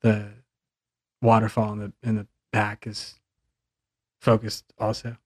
the 0.00 0.28
waterfall 1.20 1.72
in 1.72 1.78
the 1.78 1.92
in 2.02 2.16
the 2.16 2.26
back 2.52 2.86
is 2.86 3.18
focused 4.20 4.72
also. 4.78 5.16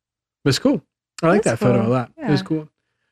But 0.44 0.50
it's 0.50 0.58
cool. 0.58 0.82
I 1.22 1.28
like 1.28 1.42
That's 1.42 1.60
that 1.60 1.66
photo 1.66 1.86
a 1.86 1.88
lot. 1.88 2.12
It 2.16 2.28
was 2.30 2.40
Yeah. 2.40 2.44
cool. 2.46 2.68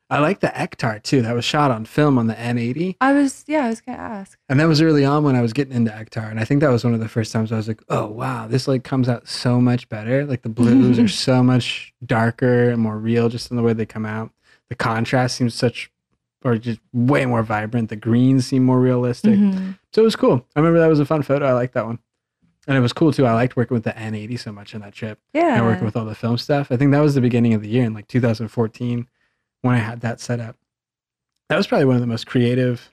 I 0.09 0.19
like 0.19 0.39
the 0.39 0.47
Ektar 0.47 1.03
too. 1.03 1.21
That 1.21 1.35
was 1.35 1.43
shot 1.43 1.69
on 1.69 1.83
film 1.83 2.17
on 2.17 2.27
the 2.27 2.33
N80. 2.35 2.95
I 3.01 3.11
was 3.11 3.43
yeah, 3.45 3.65
I 3.65 3.69
was 3.69 3.81
gonna 3.81 3.97
ask. 3.97 4.39
And 4.47 4.57
that 4.59 4.65
was 4.67 4.81
early 4.81 5.03
on 5.03 5.25
when 5.25 5.35
I 5.35 5.41
was 5.41 5.51
getting 5.51 5.73
into 5.73 5.91
Ektar. 5.91 6.31
And 6.31 6.39
I 6.39 6.45
think 6.45 6.61
that 6.61 6.69
was 6.71 6.85
one 6.85 6.93
of 6.93 7.01
the 7.01 7.09
first 7.09 7.33
times 7.33 7.51
I 7.51 7.57
was 7.57 7.67
like, 7.67 7.81
oh, 7.89 8.05
wow, 8.07 8.47
this 8.47 8.69
like 8.69 8.85
comes 8.85 9.09
out 9.09 9.27
so 9.27 9.59
much 9.59 9.89
better. 9.89 10.25
Like 10.25 10.43
the 10.43 10.49
blues 10.49 10.97
are 10.97 11.07
so 11.27 11.43
much 11.43 11.93
darker 12.05 12.69
and 12.69 12.81
more 12.81 12.97
real 12.97 13.27
just 13.27 13.51
in 13.51 13.57
the 13.57 13.63
way 13.63 13.73
they 13.73 13.85
come 13.85 14.05
out. 14.05 14.31
The 14.69 14.75
contrast 14.75 15.35
seems 15.35 15.53
such, 15.53 15.91
or 16.43 16.57
just 16.57 16.79
way 16.93 17.25
more 17.25 17.43
vibrant. 17.43 17.89
The 17.89 17.95
greens 17.97 18.45
seem 18.47 18.63
more 18.63 18.79
realistic. 18.79 19.37
Mhm. 19.37 19.77
So 19.93 20.01
it 20.01 20.05
was 20.05 20.15
cool. 20.15 20.45
I 20.55 20.59
remember 20.61 20.79
that 20.79 20.87
was 20.87 21.01
a 21.01 21.05
fun 21.05 21.21
photo. 21.23 21.45
I 21.45 21.51
like 21.53 21.73
that 21.73 21.85
one. 21.85 21.99
And 22.67 22.75
it 22.77 22.81
was 22.81 22.91
cool 22.93 23.13
too. 23.13 23.25
I 23.25 23.33
liked 23.33 23.55
working 23.55 23.75
with 23.75 23.85
the 23.85 23.91
N80 23.93 24.39
so 24.39 24.51
much 24.51 24.75
on 24.75 24.81
that 24.81 24.93
trip 24.93 25.19
Yeah. 25.33 25.55
and 25.57 25.65
working 25.65 25.85
with 25.85 25.95
all 25.95 26.03
the 26.05 26.13
film 26.15 26.37
stuff. 26.37 26.71
I 26.71 26.75
think 26.77 26.91
that 26.91 26.99
was 26.99 27.15
the 27.15 27.21
beginning 27.21 27.53
of 27.53 27.61
the 27.61 27.69
year 27.69 27.83
in 27.85 27.93
like 27.93 28.07
2014 28.07 29.07
when 29.61 29.73
I 29.75 29.77
had 29.77 30.01
that 30.01 30.19
set 30.19 30.39
up. 30.39 30.57
That 31.49 31.55
was 31.55 31.65
probably 31.65 31.85
one 31.85 31.95
of 31.95 32.01
the 32.01 32.07
most 32.07 32.27
creative, 32.27 32.89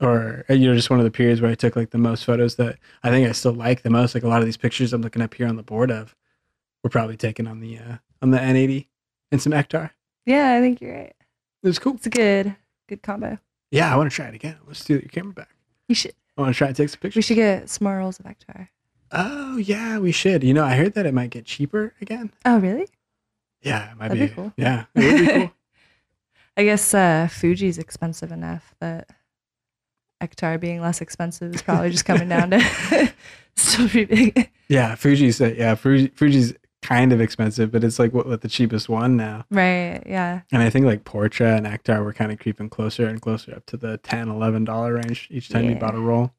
or 0.00 0.44
uh, 0.50 0.54
you 0.54 0.68
know, 0.68 0.74
just 0.74 0.90
one 0.90 0.98
of 0.98 1.04
the 1.04 1.10
periods 1.10 1.40
where 1.40 1.50
I 1.50 1.54
took 1.54 1.74
like 1.76 1.90
the 1.90 1.98
most 1.98 2.24
photos 2.24 2.56
that 2.56 2.78
I 3.02 3.10
think 3.10 3.26
I 3.28 3.32
still 3.32 3.52
like 3.54 3.82
the 3.82 3.90
most. 3.90 4.14
Like 4.14 4.24
a 4.24 4.28
lot 4.28 4.40
of 4.40 4.44
these 4.44 4.56
pictures 4.58 4.92
I'm 4.92 5.00
looking 5.02 5.22
up 5.22 5.32
here 5.34 5.46
on 5.46 5.56
the 5.56 5.62
board 5.62 5.90
of 5.90 6.14
were 6.84 6.90
probably 6.90 7.16
taken 7.16 7.46
on 7.46 7.60
the 7.60 7.78
uh, 7.78 7.96
on 8.20 8.30
the 8.30 8.38
N80 8.38 8.88
and 9.30 9.40
some 9.40 9.52
Ektar. 9.54 9.90
yeah, 10.26 10.54
I 10.54 10.60
think 10.60 10.80
you're 10.82 10.94
right. 10.94 11.14
It 11.62 11.66
was 11.66 11.78
cool. 11.78 11.94
It's 11.94 12.06
a 12.06 12.10
good 12.10 12.54
good 12.88 13.02
combo. 13.02 13.38
Yeah, 13.70 13.90
I 13.92 13.96
want 13.96 14.10
to 14.10 14.14
try 14.14 14.26
it 14.26 14.34
again. 14.34 14.58
Let's 14.66 14.80
steal 14.80 14.98
your 14.98 15.08
camera 15.08 15.32
back. 15.32 15.48
You 15.88 15.94
should 15.94 16.12
I 16.36 16.42
want 16.42 16.54
to 16.54 16.58
try 16.58 16.66
and 16.66 16.76
take 16.76 16.88
some 16.90 17.00
pictures. 17.00 17.16
we 17.16 17.22
should 17.22 17.36
get 17.36 17.70
some 17.70 17.86
more 17.86 17.96
rolls 17.96 18.18
of 18.20 18.26
Ektar. 18.26 18.68
Oh 19.12 19.56
yeah, 19.56 19.98
we 19.98 20.12
should. 20.12 20.42
You 20.42 20.54
know, 20.54 20.64
I 20.64 20.74
heard 20.76 20.94
that 20.94 21.06
it 21.06 21.14
might 21.14 21.30
get 21.30 21.44
cheaper 21.44 21.94
again. 22.00 22.32
Oh 22.44 22.58
really? 22.58 22.88
Yeah, 23.60 23.92
it 23.92 23.98
might 23.98 24.08
That'd 24.08 24.20
be. 24.20 24.26
be 24.28 24.34
cool. 24.34 24.52
Yeah, 24.56 24.84
it 24.94 25.04
would 25.04 25.26
be 25.26 25.32
cool. 25.32 25.50
I 26.56 26.64
guess 26.64 26.92
uh, 26.92 27.28
Fuji's 27.30 27.78
expensive 27.78 28.32
enough 28.32 28.74
that 28.80 29.08
Ektar 30.22 30.60
being 30.60 30.80
less 30.80 31.00
expensive 31.00 31.54
is 31.54 31.62
probably 31.62 31.90
just 31.90 32.04
coming 32.04 32.28
down 32.28 32.50
to 32.50 33.12
still 33.56 33.88
pretty 33.88 34.30
big. 34.32 34.50
Yeah, 34.68 34.94
Fuji's 34.94 35.40
uh, 35.40 35.54
yeah, 35.56 35.74
Fuji, 35.74 36.08
Fuji's 36.08 36.54
kind 36.82 37.12
of 37.12 37.20
expensive, 37.20 37.70
but 37.70 37.84
it's 37.84 37.98
like 37.98 38.12
what, 38.12 38.26
what 38.26 38.40
the 38.40 38.48
cheapest 38.48 38.88
one 38.88 39.16
now. 39.16 39.44
Right. 39.50 40.02
Yeah. 40.04 40.40
And 40.50 40.62
I 40.62 40.68
think 40.68 40.84
like 40.84 41.04
Portra 41.04 41.56
and 41.56 41.66
Ektar 41.66 42.04
were 42.04 42.12
kind 42.12 42.32
of 42.32 42.38
creeping 42.38 42.68
closer 42.68 43.06
and 43.06 43.20
closer 43.20 43.54
up 43.54 43.66
to 43.66 43.76
the 43.76 43.98
10 43.98 44.28
11 44.28 44.64
dollar 44.64 44.94
range 44.94 45.28
each 45.30 45.48
time 45.48 45.68
you 45.68 45.76
bought 45.76 45.94
a 45.94 46.00
roll, 46.00 46.32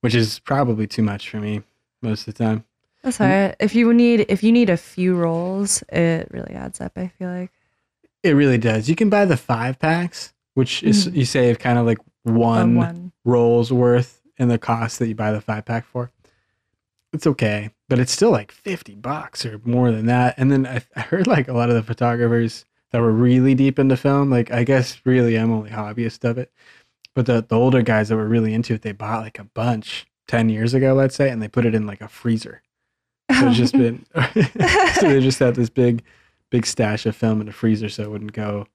which 0.00 0.14
is 0.14 0.38
probably 0.38 0.86
too 0.86 1.02
much 1.02 1.28
for 1.28 1.38
me 1.38 1.62
most 2.02 2.26
of 2.28 2.34
the 2.34 2.44
time. 2.44 2.64
That's 3.02 3.18
Mm. 3.18 3.20
all 3.24 3.28
right. 3.30 3.56
If 3.60 3.74
you 3.74 3.92
need 3.94 4.26
if 4.28 4.42
you 4.42 4.52
need 4.52 4.68
a 4.70 4.76
few 4.76 5.14
rolls, 5.16 5.82
it 5.90 6.28
really 6.30 6.54
adds 6.54 6.80
up. 6.80 6.92
I 6.96 7.08
feel 7.08 7.28
like. 7.30 7.50
It 8.22 8.32
really 8.32 8.58
does. 8.58 8.88
You 8.88 8.96
can 8.96 9.08
buy 9.08 9.24
the 9.24 9.36
5 9.38 9.78
packs, 9.78 10.34
which 10.54 10.82
is 10.82 11.08
Mhm. 11.08 11.14
you 11.16 11.24
save 11.24 11.58
kind 11.58 11.78
of 11.78 11.86
like 11.86 11.98
one, 12.24 12.74
one. 12.76 13.12
roll's 13.24 13.72
worth 13.72 14.20
in 14.38 14.48
the 14.48 14.58
cost 14.58 14.98
that 14.98 15.08
you 15.08 15.14
buy 15.14 15.32
the 15.32 15.40
5 15.40 15.64
pack 15.64 15.86
for. 15.86 16.10
It's 17.12 17.26
okay, 17.26 17.70
but 17.88 17.98
it's 17.98 18.12
still 18.12 18.30
like 18.30 18.52
50 18.52 18.94
bucks 18.94 19.44
or 19.46 19.60
more 19.64 19.90
than 19.90 20.06
that. 20.06 20.34
And 20.36 20.52
then 20.52 20.66
I, 20.66 20.82
I 20.94 21.00
heard 21.00 21.26
like 21.26 21.48
a 21.48 21.52
lot 21.54 21.68
of 21.70 21.74
the 21.74 21.82
photographers 21.82 22.64
that 22.92 23.00
were 23.00 23.10
really 23.12 23.54
deep 23.54 23.78
into 23.78 23.96
film, 23.96 24.30
like 24.30 24.50
I 24.52 24.64
guess 24.64 25.00
really 25.04 25.36
I'm 25.36 25.50
only 25.50 25.70
hobbyist 25.70 26.28
of 26.28 26.36
it, 26.38 26.52
but 27.14 27.24
the, 27.26 27.40
the 27.48 27.56
older 27.56 27.82
guys 27.82 28.10
that 28.10 28.16
were 28.16 28.28
really 28.28 28.52
into 28.52 28.74
it, 28.74 28.82
they 28.82 28.92
bought 28.92 29.22
like 29.22 29.38
a 29.38 29.44
bunch 29.44 30.06
10 30.30 30.48
years 30.48 30.74
ago, 30.74 30.94
let's 30.94 31.16
say, 31.16 31.28
and 31.28 31.42
they 31.42 31.48
put 31.48 31.66
it 31.66 31.74
in 31.74 31.86
like 31.88 32.00
a 32.00 32.08
freezer. 32.08 32.62
So 33.32 33.48
it's 33.48 33.56
just 33.56 33.72
been, 33.72 34.04
so 34.14 35.08
they 35.08 35.20
just 35.20 35.38
had 35.38 35.54
this 35.54 35.70
big, 35.70 36.02
big 36.50 36.66
stash 36.66 37.06
of 37.06 37.14
film 37.16 37.40
in 37.40 37.48
a 37.48 37.52
freezer 37.52 37.88
so 37.88 38.02
it 38.04 38.10
wouldn't 38.10 38.32
go 38.32 38.66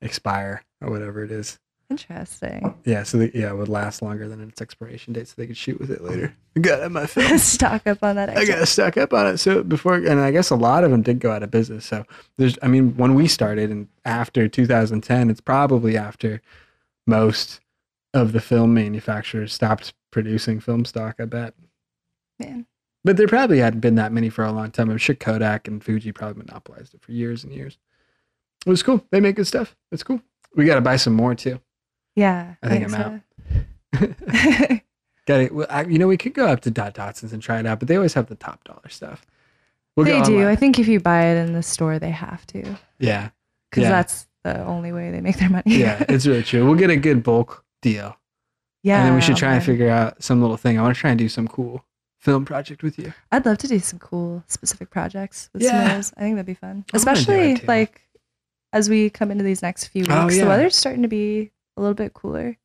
expire 0.00 0.64
or 0.80 0.90
whatever 0.90 1.22
it 1.24 1.30
is. 1.30 1.58
interesting. 1.90 2.74
Yeah, 2.84 3.02
so 3.04 3.18
they, 3.18 3.30
yeah, 3.32 3.50
it 3.50 3.56
would 3.56 3.68
last 3.68 4.02
longer 4.02 4.28
than 4.28 4.40
its 4.48 4.60
expiration 4.60 5.12
date, 5.12 5.28
so 5.28 5.34
they 5.36 5.46
could 5.46 5.56
shoot 5.56 5.78
with 5.78 5.90
it 5.90 6.02
later. 6.02 6.34
I 6.56 6.60
got 6.60 6.80
it 6.80 6.86
in 6.86 6.92
my 6.92 7.06
film. 7.14 7.38
Stock 7.38 7.86
up 7.86 8.02
on 8.02 8.16
that. 8.16 8.36
I 8.36 8.44
got 8.44 8.66
stuck 8.68 8.96
up 8.96 9.12
on 9.12 9.26
it. 9.28 9.38
So 9.38 9.62
before, 9.62 9.94
and 9.94 10.20
I 10.20 10.30
guess 10.30 10.50
a 10.50 10.56
lot 10.56 10.84
of 10.84 10.90
them 10.90 11.02
did 11.02 11.20
go 11.20 11.30
out 11.30 11.42
of 11.42 11.50
business. 11.50 11.84
So 11.86 12.04
there's, 12.38 12.58
I 12.62 12.68
mean, 12.68 12.96
when 12.96 13.14
we 13.14 13.28
started 13.28 13.70
and 13.70 13.88
after 14.04 14.48
2010, 14.48 15.30
it's 15.30 15.40
probably 15.40 15.96
after 15.96 16.40
most 17.06 17.60
of 18.14 18.32
the 18.32 18.40
film 18.40 18.74
manufacturers 18.74 19.52
stopped 19.54 19.94
producing 20.12 20.60
film 20.60 20.84
stock. 20.84 21.16
I 21.18 21.24
bet, 21.24 21.54
Man. 22.38 22.66
but 23.02 23.16
there 23.16 23.26
probably 23.26 23.58
hadn't 23.58 23.80
been 23.80 23.96
that 23.96 24.12
many 24.12 24.28
for 24.28 24.44
a 24.44 24.52
long 24.52 24.70
time. 24.70 24.88
I'm 24.90 24.98
sure 24.98 25.16
Kodak 25.16 25.66
and 25.66 25.82
Fuji 25.82 26.12
probably 26.12 26.44
monopolized 26.44 26.94
it 26.94 27.02
for 27.02 27.10
years 27.10 27.42
and 27.42 27.52
years. 27.52 27.78
It 28.64 28.70
was 28.70 28.82
cool. 28.84 29.04
They 29.10 29.20
make 29.20 29.34
good 29.34 29.48
stuff. 29.48 29.74
It's 29.90 30.04
cool. 30.04 30.20
We 30.54 30.64
got 30.66 30.76
to 30.76 30.80
buy 30.80 30.94
some 30.96 31.14
more 31.14 31.34
too. 31.34 31.58
Yeah. 32.14 32.54
I 32.62 32.68
think 32.68 32.84
I'm 32.94 32.94
uh, 32.94 33.18
so. 33.98 34.78
Got 35.26 35.40
it. 35.40 35.54
Well, 35.54 35.66
I, 35.70 35.84
you 35.84 35.98
know, 35.98 36.08
we 36.08 36.16
could 36.16 36.34
go 36.34 36.46
up 36.46 36.60
to 36.62 36.70
Dot 36.70 36.94
Dotsons 36.94 37.32
and 37.32 37.40
try 37.42 37.58
it 37.60 37.66
out, 37.66 37.78
but 37.78 37.88
they 37.88 37.96
always 37.96 38.14
have 38.14 38.26
the 38.26 38.34
top 38.34 38.62
dollar 38.64 38.88
stuff. 38.88 39.24
We'll 39.96 40.04
they 40.06 40.20
do. 40.22 40.34
online. 40.36 40.46
I 40.48 40.56
think 40.56 40.78
if 40.78 40.88
you 40.88 41.00
buy 41.00 41.26
it 41.26 41.36
in 41.46 41.52
the 41.52 41.62
store, 41.62 41.98
they 41.98 42.10
have 42.10 42.46
to 42.48 42.76
Yeah, 42.98 43.30
because 43.70 43.84
Yeah. 43.84 43.90
that's 43.90 44.26
the 44.42 44.64
only 44.64 44.90
way 44.92 45.10
they 45.12 45.20
make 45.20 45.38
their 45.38 45.50
money. 45.50 45.62
yeah, 45.66 46.04
it's 46.08 46.26
really 46.26 46.42
true. 46.50 46.64
We'll 46.66 46.74
get 46.74 46.90
a 46.90 46.96
good 46.96 47.22
bulk 47.22 47.64
deal, 47.82 48.16
yeah. 48.82 48.98
and 48.98 49.08
then 49.08 49.14
we 49.14 49.20
should 49.20 49.36
try 49.36 49.54
and 49.54 49.64
figure 49.64 49.88
out 49.88 50.22
some 50.22 50.40
little 50.40 50.56
thing. 50.56 50.78
I 50.78 50.82
want 50.82 50.94
to 50.94 51.00
try 51.00 51.10
and 51.10 51.18
do 51.18 51.28
some 51.28 51.48
cool 51.48 51.84
film 52.18 52.44
project 52.44 52.82
with 52.82 52.98
you. 52.98 53.12
I'd 53.32 53.44
love 53.44 53.58
to 53.58 53.68
do 53.68 53.78
some 53.78 53.98
cool 53.98 54.44
specific 54.46 54.90
projects 54.90 55.50
with 55.52 55.62
Yeah. 55.62 55.98
I 56.16 56.20
think 56.20 56.36
that'd 56.36 56.46
be 56.46 56.54
fun, 56.54 56.84
I 56.92 56.96
especially 56.96 57.56
like 57.56 58.00
as 58.72 58.88
we 58.88 59.10
come 59.10 59.30
into 59.30 59.44
these 59.44 59.62
next 59.62 59.86
few 59.88 60.06
oh, 60.08 60.24
weeks. 60.24 60.36
Oh, 60.38 60.42
The 60.42 60.46
weather's 60.46 60.76
starting 60.76 61.02
to 61.02 61.08
be 61.08 61.50
a 61.76 61.80
little 61.80 61.94
bit 61.94 62.14
cooler, 62.14 62.56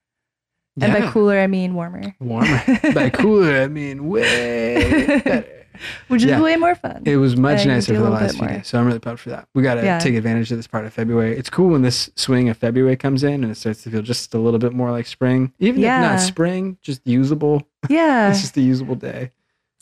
and 0.80 0.94
by 0.94 1.10
cooler 1.12 1.40
I 1.40 1.48
mean 1.48 1.74
warmer. 1.74 2.16
warmer. 2.20 2.62
By 2.94 3.10
cooler, 3.14 3.62
I 3.62 3.68
mean 3.68 4.08
way 4.08 5.22
better. 5.26 5.57
which 6.07 6.24
is 6.24 6.29
Yeah. 6.29 6.41
way 6.41 6.55
more 6.55 6.75
fun. 6.75 7.03
It 7.05 7.17
was 7.17 7.36
much 7.38 7.65
nicer 7.65 7.96
for 7.96 8.01
the 8.01 8.10
last 8.10 8.38
few 8.38 8.48
days, 8.48 8.67
so 8.67 8.79
I'm 8.79 8.86
really 8.86 9.00
pumped 9.00 9.22
for 9.22 9.29
that. 9.31 9.48
We 9.53 9.63
got 9.63 9.75
to 9.75 9.84
Yeah. 9.84 10.00
take 10.00 10.15
advantage 10.15 10.51
of 10.51 10.57
this 10.57 10.67
part 10.67 10.86
of 10.86 10.93
February. 10.93 11.38
It's 11.38 11.50
cool 11.50 11.69
when 11.69 11.81
this 11.81 12.10
swing 12.15 12.50
of 12.50 12.57
February 12.57 12.96
comes 12.96 13.24
in 13.24 13.43
and 13.43 13.51
it 13.51 13.55
starts 13.55 13.84
to 13.84 13.89
feel 13.91 14.01
just 14.01 14.34
a 14.34 14.38
little 14.38 14.60
bit 14.60 14.74
more 14.74 14.91
like 14.91 15.05
spring, 15.07 15.53
even 15.60 15.81
if 15.84 15.88
not 15.88 16.19
spring, 16.19 16.77
just 16.81 17.01
usable. 17.05 17.63
yeah, 17.89 18.29
It's 18.31 18.41
just 18.41 18.57
a 18.57 18.62
usable 18.62 18.96
day. 18.96 19.31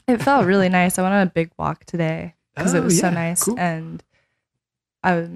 it 0.07 0.21
felt 0.21 0.45
really 0.45 0.69
nice. 0.69 0.99
I 0.99 1.01
went 1.01 1.15
on 1.15 1.25
a 1.27 1.29
big 1.31 1.51
walk 1.57 1.85
today 1.85 2.35
because 2.55 2.73
Oh, 2.73 2.77
it 2.77 2.83
was 2.83 2.99
so 2.99 3.09
nice, 3.09 3.43
Cool. 3.43 3.59
and 3.59 4.03
I 5.03 5.27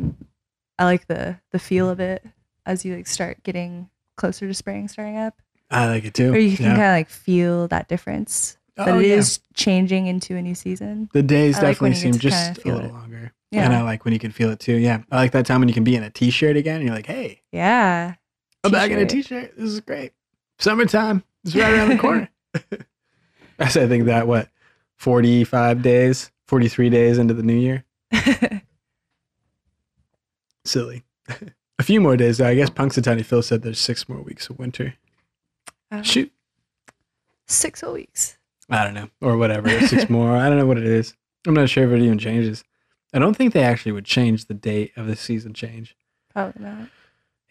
I 0.77 0.85
like 0.85 1.07
the 1.07 1.37
the 1.51 1.59
feel 1.59 1.89
of 1.89 1.99
it 1.99 2.23
as 2.65 2.85
you 2.85 2.95
like 2.95 3.07
start 3.07 3.41
getting 3.43 3.89
closer 4.15 4.47
to 4.47 4.53
spring 4.53 4.87
starting 4.87 5.17
up, 5.17 5.41
I 5.71 5.87
like 5.87 6.05
it 6.05 6.13
too. 6.13 6.33
or 6.33 6.37
you 6.37 6.55
can 6.55 6.65
kind 6.67 6.81
of 6.81 6.87
like 6.89 7.09
feel 7.09 7.67
that 7.69 7.87
difference 7.87 8.57
that 8.85 8.95
Oh, 8.95 8.99
it 8.99 9.07
yeah. 9.07 9.15
is 9.15 9.39
changing 9.53 10.07
into 10.07 10.35
a 10.35 10.41
new 10.41 10.55
season. 10.55 11.09
The 11.13 11.23
days 11.23 11.57
I 11.57 11.61
definitely 11.61 11.89
you 11.91 11.95
seem 11.95 12.13
just 12.17 12.57
a 12.59 12.67
little 12.67 12.85
it. 12.89 12.93
longer. 12.93 13.31
Yeah. 13.51 13.65
And 13.65 13.73
I 13.73 13.81
like 13.81 14.05
when 14.05 14.13
you 14.13 14.19
can 14.19 14.31
feel 14.31 14.49
it 14.51 14.59
too. 14.59 14.75
Yeah. 14.75 15.01
I 15.11 15.15
like 15.17 15.31
that 15.31 15.45
time 15.45 15.59
when 15.61 15.67
you 15.67 15.73
can 15.73 15.83
be 15.83 15.95
in 15.95 16.03
a 16.03 16.09
t 16.09 16.29
shirt 16.29 16.55
again 16.57 16.75
and 16.77 16.85
you're 16.85 16.95
like, 16.95 17.05
hey, 17.07 17.41
Yeah, 17.51 18.15
I'm 18.63 18.71
back 18.71 18.91
in 18.91 18.99
a 18.99 19.05
T-shirt. 19.05 19.53
This 19.57 19.69
is 19.71 19.79
great. 19.79 20.11
Summertime 20.59 21.23
is 21.45 21.55
right 21.55 21.73
around 21.73 21.89
the 21.89 21.97
corner. 21.99 22.29
I 23.59 23.67
said, 23.69 23.83
I 23.85 23.87
think 23.87 24.05
that, 24.05 24.27
what, 24.27 24.49
45 24.97 25.81
days, 25.81 26.29
43 26.47 26.89
days 26.89 27.17
into 27.17 27.33
the 27.33 27.43
new 27.43 27.55
year? 27.55 27.85
Silly. 30.65 31.03
a 31.79 31.83
few 31.83 32.01
more 32.01 32.17
days, 32.17 32.37
though. 32.37 32.47
I 32.47 32.55
guess 32.55 32.69
Punxsutawney 32.69 33.25
Phil 33.25 33.41
said 33.41 33.61
there's 33.61 33.79
six 33.79 34.07
more 34.09 34.21
weeks 34.21 34.49
of 34.49 34.59
winter. 34.59 34.95
Um, 35.91 36.03
Shoot. 36.03 36.31
six 37.47 37.81
whole 37.81 37.93
weeks. 37.93 38.37
I 38.69 38.83
don't 38.83 38.93
know. 38.93 39.09
Or 39.21 39.37
whatever. 39.37 39.69
Six 39.87 40.09
more. 40.09 40.35
I 40.37 40.49
don't 40.49 40.57
know 40.57 40.65
what 40.65 40.77
it 40.77 40.85
is. 40.85 41.15
I'm 41.47 41.53
not 41.53 41.69
sure 41.69 41.85
if 41.85 41.91
it 41.91 42.03
even 42.03 42.17
changes. 42.19 42.63
I 43.13 43.19
don't 43.19 43.35
think 43.35 43.53
they 43.53 43.63
actually 43.63 43.93
would 43.93 44.05
change 44.05 44.45
the 44.45 44.53
date 44.53 44.91
of 44.95 45.07
the 45.07 45.15
season 45.15 45.53
change. 45.53 45.95
Probably 46.33 46.63
not. 46.63 46.89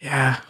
Yeah. 0.00 0.40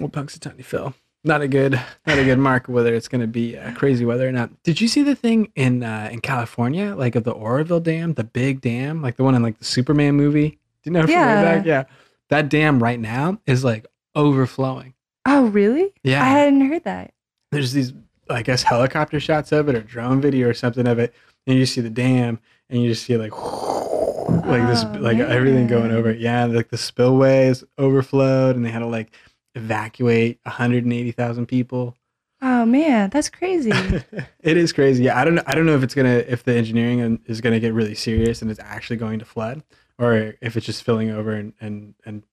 Well, 0.00 0.08
Punxsutawney 0.08 0.64
Phil. 0.64 0.94
not 1.22 1.40
a 1.42 1.46
good 1.48 1.80
not 2.06 2.18
a 2.18 2.24
good 2.24 2.38
mark 2.48 2.66
whether 2.66 2.94
it's 2.94 3.06
going 3.06 3.20
to 3.20 3.26
be 3.28 3.56
uh, 3.56 3.72
crazy 3.74 4.04
weather 4.04 4.26
or 4.28 4.32
not. 4.32 4.50
Did 4.64 4.80
you 4.80 4.88
see 4.88 5.02
the 5.02 5.14
thing 5.14 5.52
in 5.54 5.84
uh, 5.84 6.08
in 6.10 6.20
California, 6.20 6.94
like 6.96 7.14
of 7.14 7.22
the 7.24 7.30
Oroville 7.32 7.80
Dam, 7.80 8.14
the 8.14 8.24
big 8.24 8.60
dam, 8.60 9.02
like 9.02 9.16
the 9.16 9.22
one 9.22 9.34
in 9.36 9.42
like 9.42 9.58
the 9.58 9.64
Superman 9.64 10.14
movie? 10.16 10.58
Do 10.82 10.90
you 10.90 10.92
know? 10.92 11.04
Yeah. 11.06 11.42
back? 11.42 11.66
yeah. 11.66 11.84
That 12.30 12.48
dam 12.48 12.82
right 12.82 12.98
now 12.98 13.38
is 13.46 13.62
like 13.62 13.86
overflowing. 14.16 14.94
Oh, 15.26 15.46
really? 15.46 15.92
Yeah. 16.02 16.22
I 16.24 16.28
hadn't 16.28 16.66
heard 16.68 16.84
that. 16.84 17.12
There's 17.52 17.72
these, 17.72 17.92
I 18.32 18.42
guess, 18.42 18.62
helicopter 18.62 19.20
shots 19.20 19.52
of 19.52 19.68
it 19.68 19.74
or 19.74 19.82
drone 19.82 20.20
video 20.20 20.48
or 20.48 20.54
something 20.54 20.86
of 20.86 20.98
it, 20.98 21.14
and 21.46 21.58
you 21.58 21.66
see 21.66 21.80
the 21.80 21.90
dam, 21.90 22.38
and 22.68 22.82
you 22.82 22.90
just 22.90 23.04
see 23.04 23.16
like, 23.16 23.32
like 24.46 24.66
this, 24.66 24.84
Oh, 24.84 24.98
like 25.00 25.18
everything 25.18 25.66
going 25.66 25.90
over 25.90 26.10
it. 26.10 26.18
Yeah, 26.20 26.46
like 26.46 26.68
the 26.70 26.76
spillways 26.78 27.64
overflowed, 27.78 28.56
and 28.56 28.64
they 28.64 28.70
had 28.70 28.80
to 28.80 28.86
like 28.86 29.14
evacuate 29.54 30.40
180,000 30.44 31.46
people. 31.46 31.96
Oh 32.40 32.66
man, 32.66 33.10
that's 33.10 33.28
crazy. 33.28 33.70
it 34.40 34.56
is 34.56 34.72
crazy. 34.72 35.04
Yeah, 35.04 35.18
I 35.18 35.24
don't 35.24 35.36
know. 35.36 35.44
I 35.46 35.54
don't 35.54 35.66
know 35.66 35.76
if 35.76 35.84
it's 35.84 35.94
gonna 35.94 36.24
if 36.26 36.42
the 36.42 36.54
engineering 36.54 37.20
is 37.26 37.40
gonna 37.40 37.60
get 37.60 37.72
really 37.72 37.94
serious 37.94 38.42
and 38.42 38.50
it's 38.50 38.58
actually 38.60 38.96
going 38.96 39.20
to 39.20 39.24
flood, 39.24 39.62
or 39.98 40.34
if 40.40 40.56
it's 40.56 40.66
just 40.66 40.82
filling 40.82 41.10
over 41.10 41.32
and 41.32 41.52
and 41.60 41.94
and 42.04 42.24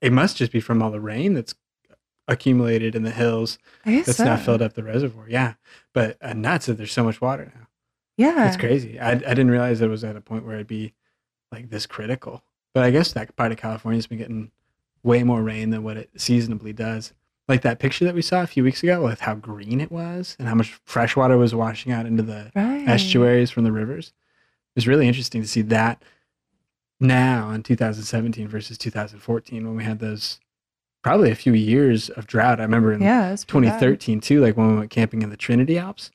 it 0.00 0.12
must 0.12 0.36
just 0.36 0.50
be 0.50 0.60
from 0.60 0.82
all 0.82 0.90
the 0.90 1.00
rain 1.00 1.34
that's 1.34 1.54
accumulated 2.28 2.94
in 2.94 3.02
the 3.02 3.10
hills 3.10 3.58
that's 3.84 4.16
so. 4.16 4.24
now 4.24 4.36
filled 4.36 4.62
up 4.62 4.74
the 4.74 4.82
reservoir. 4.82 5.26
Yeah, 5.28 5.54
but 5.92 6.16
uh, 6.22 6.32
nuts 6.32 6.66
that 6.66 6.74
there's 6.78 6.92
so 6.92 7.04
much 7.04 7.20
water 7.20 7.52
now. 7.54 7.66
Yeah. 8.16 8.46
It's 8.46 8.56
crazy. 8.56 8.98
I 9.00 9.10
I 9.12 9.14
didn't 9.16 9.50
realize 9.50 9.80
it 9.80 9.88
was 9.88 10.04
at 10.04 10.16
a 10.16 10.20
point 10.20 10.44
where 10.46 10.54
it'd 10.54 10.66
be 10.66 10.94
like 11.52 11.70
this 11.70 11.86
critical. 11.86 12.42
But 12.72 12.84
I 12.84 12.90
guess 12.90 13.12
that 13.12 13.34
part 13.36 13.52
of 13.52 13.58
California's 13.58 14.06
been 14.06 14.18
getting 14.18 14.50
way 15.02 15.22
more 15.22 15.42
rain 15.42 15.70
than 15.70 15.82
what 15.84 15.96
it 15.96 16.10
seasonably 16.16 16.72
does. 16.72 17.12
Like 17.46 17.60
that 17.62 17.78
picture 17.78 18.04
that 18.06 18.14
we 18.14 18.22
saw 18.22 18.42
a 18.42 18.46
few 18.46 18.64
weeks 18.64 18.82
ago 18.82 19.04
with 19.04 19.20
how 19.20 19.34
green 19.34 19.80
it 19.80 19.92
was 19.92 20.34
and 20.38 20.48
how 20.48 20.54
much 20.54 20.80
fresh 20.84 21.14
water 21.14 21.36
was 21.36 21.54
washing 21.54 21.92
out 21.92 22.06
into 22.06 22.22
the 22.22 22.50
Right. 22.54 22.88
estuaries 22.88 23.50
from 23.50 23.64
the 23.64 23.72
rivers. 23.72 24.08
It 24.08 24.78
was 24.78 24.88
really 24.88 25.06
interesting 25.06 25.42
to 25.42 25.48
see 25.48 25.60
that 25.62 26.02
now 27.00 27.50
in 27.50 27.62
2017 27.62 28.48
versus 28.48 28.78
2014 28.78 29.66
when 29.66 29.76
we 29.76 29.84
had 29.84 29.98
those 29.98 30.40
probably 31.04 31.30
a 31.30 31.34
few 31.36 31.52
years 31.52 32.08
of 32.10 32.26
drought. 32.26 32.58
I 32.58 32.64
remember 32.64 32.92
in 32.92 33.00
Yeah, 33.00 33.30
it's 33.32 33.44
pretty 33.44 33.66
bad. 33.68 33.74
2013 33.78 34.20
too, 34.20 34.40
like 34.40 34.56
when 34.56 34.68
we 34.72 34.76
went 34.78 34.90
camping 34.90 35.22
in 35.22 35.30
the 35.30 35.36
Trinity 35.36 35.78
Alps. 35.78 36.10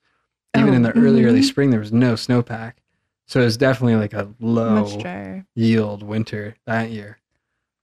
Even 0.58 0.72
Oh, 0.72 0.74
in 0.74 0.82
the 0.82 0.92
early, 0.98 1.24
early 1.24 1.42
mhm. 1.42 1.46
spring, 1.46 1.70
there 1.70 1.80
was 1.80 1.94
no 1.94 2.16
snowpack. 2.16 2.74
So 3.28 3.40
it 3.40 3.46
was 3.46 3.56
definitely 3.56 3.96
like 3.96 4.14
a 4.14 4.34
low 4.40 4.82
Much 4.82 4.98
drier. 5.02 5.46
yield 5.56 6.02
winter 6.04 6.56
that 6.66 6.90
year. 6.90 7.20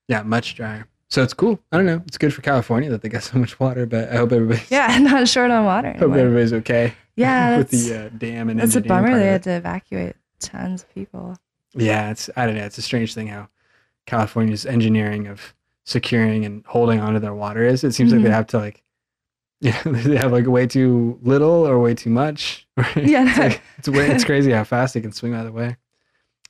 Yeah, 0.09 0.23
much 0.23 0.57
drier. 0.57 0.89
So 1.09 1.23
it's 1.23 1.33
cool. 1.33 1.61
I 1.71 1.77
don't 1.77 1.87
know. 1.87 2.03
It's 2.09 2.19
good 2.19 2.35
for 2.35 2.43
California 2.43 2.91
that 2.91 3.03
they 3.03 3.09
got 3.09 3.23
so 3.31 3.39
much 3.39 3.59
water, 3.61 3.87
but 3.87 4.11
I 4.13 4.17
hope 4.17 4.33
everybody's 4.33 4.69
Yeah, 4.71 4.99
not 5.01 5.29
short 5.29 5.51
on 5.53 5.65
water 5.65 5.93
hope 5.93 6.13
everybody's 6.15 6.53
okay 6.53 6.95
Yeah, 7.17 7.59
with 7.59 7.71
the 7.71 8.07
uh, 8.07 8.09
dam 8.19 8.51
and 8.51 8.59
that's 8.61 8.75
a 8.75 8.81
bummer. 8.83 9.17
They 9.17 9.29
had 9.29 9.45
to 9.45 9.53
evacuate 9.53 10.17
tons 10.41 10.83
of 10.83 10.93
people. 10.93 11.37
Yeah, 11.75 12.11
it's 12.11 12.29
I 12.37 12.45
don't 12.47 12.57
know. 12.57 12.65
It's 12.65 12.79
a 12.79 12.83
strange 12.83 13.15
thing 13.15 13.29
how 13.29 13.49
California's 14.07 14.67
engineering 14.67 15.29
of 15.29 15.55
securing 15.87 16.45
and 16.45 16.65
holding 16.67 17.01
onto 17.01 17.19
their 17.21 17.35
water 17.35 17.65
is. 17.65 17.83
It 17.85 17.93
seems 17.93 18.13
like 18.13 18.23
they 18.23 18.29
Mhm. 18.29 18.33
have 18.33 18.47
to 18.49 18.59
like, 18.59 18.83
yeah, 19.61 19.81
they 19.85 20.17
have 20.17 20.33
like 20.33 20.47
way 20.47 20.67
too 20.67 21.19
little 21.23 21.67
or 21.67 21.79
way 21.79 21.95
too 21.95 22.11
much. 22.11 22.67
Yeah. 22.97 23.29
it's, 23.29 23.39
like, 23.39 23.63
it's 23.79 23.89
way, 23.89 24.07
it's 24.11 24.25
crazy 24.25 24.51
how 24.53 24.65
fast 24.65 24.95
they 24.95 25.01
can 25.01 25.13
swing 25.13 25.35
either 25.35 25.53
way. 25.53 25.77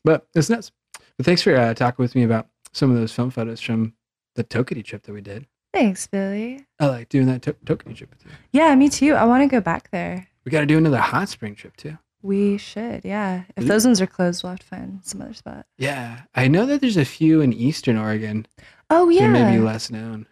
But 0.04 0.26
it's 0.34 0.50
nuts. 0.50 0.72
But 1.16 1.24
thanks 1.26 1.42
for 1.42 1.54
uh, 1.56 1.74
talking 1.74 2.02
with 2.02 2.14
me 2.14 2.22
about 2.24 2.48
some 2.72 2.90
of 2.90 2.96
those 2.96 3.12
film 3.12 3.30
photos 3.30 3.60
from 3.60 3.94
the 4.34 4.44
Toketee 4.44 4.84
trip 4.84 5.02
that 5.04 5.12
we 5.12 5.20
did. 5.20 5.46
Thanks, 5.72 6.06
Billy. 6.06 6.66
I 6.80 6.86
like 6.86 7.08
doing 7.08 7.26
that 7.26 7.42
to- 7.42 7.52
Toketee 7.64 7.94
trip 7.96 8.10
with 8.10 8.24
you. 8.24 8.30
Yeah, 8.52 8.74
me 8.74 8.88
too. 8.88 9.14
I 9.14 9.24
want 9.24 9.42
to 9.42 9.48
go 9.48 9.60
back 9.60 9.90
there. 9.90 10.28
We 10.44 10.50
got 10.50 10.60
to 10.60 10.66
do 10.66 10.78
another 10.78 10.98
hot 10.98 11.28
spring 11.28 11.54
trip 11.54 11.76
too. 11.76 11.98
We 12.22 12.56
should. 12.58 13.04
Yeah. 13.04 13.44
If 13.56 13.66
those 13.66 13.84
ones 13.84 14.00
are 14.00 14.06
closed, 14.06 14.42
we'll 14.42 14.50
have 14.50 14.60
to 14.60 14.66
find 14.66 15.00
some 15.04 15.22
other 15.22 15.34
spot. 15.34 15.66
Yeah, 15.78 16.22
I 16.34 16.48
know 16.48 16.66
that 16.66 16.80
there's 16.80 16.96
a 16.96 17.04
few 17.04 17.40
in 17.40 17.52
Eastern 17.52 17.96
Oregon. 17.96 18.46
Oh 18.90 19.08
yeah. 19.08 19.28
may 19.28 19.56
be 19.56 19.62
less 19.62 19.90
known. 19.90 20.26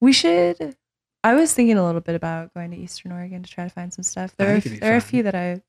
We 0.00 0.12
should. 0.12 0.76
I 1.24 1.34
was 1.34 1.52
thinking 1.52 1.76
a 1.76 1.84
little 1.84 2.00
bit 2.00 2.14
about 2.14 2.54
going 2.54 2.70
to 2.70 2.76
Eastern 2.76 3.12
Oregon 3.12 3.42
to 3.42 3.50
try 3.50 3.64
to 3.64 3.70
find 3.70 3.92
some 3.92 4.04
stuff. 4.04 4.34
There 4.36 4.56
are 4.56 4.60
there 4.60 4.94
are 4.94 4.96
a 4.96 5.00
few 5.00 5.22
that 5.24 5.34
I 5.34 5.62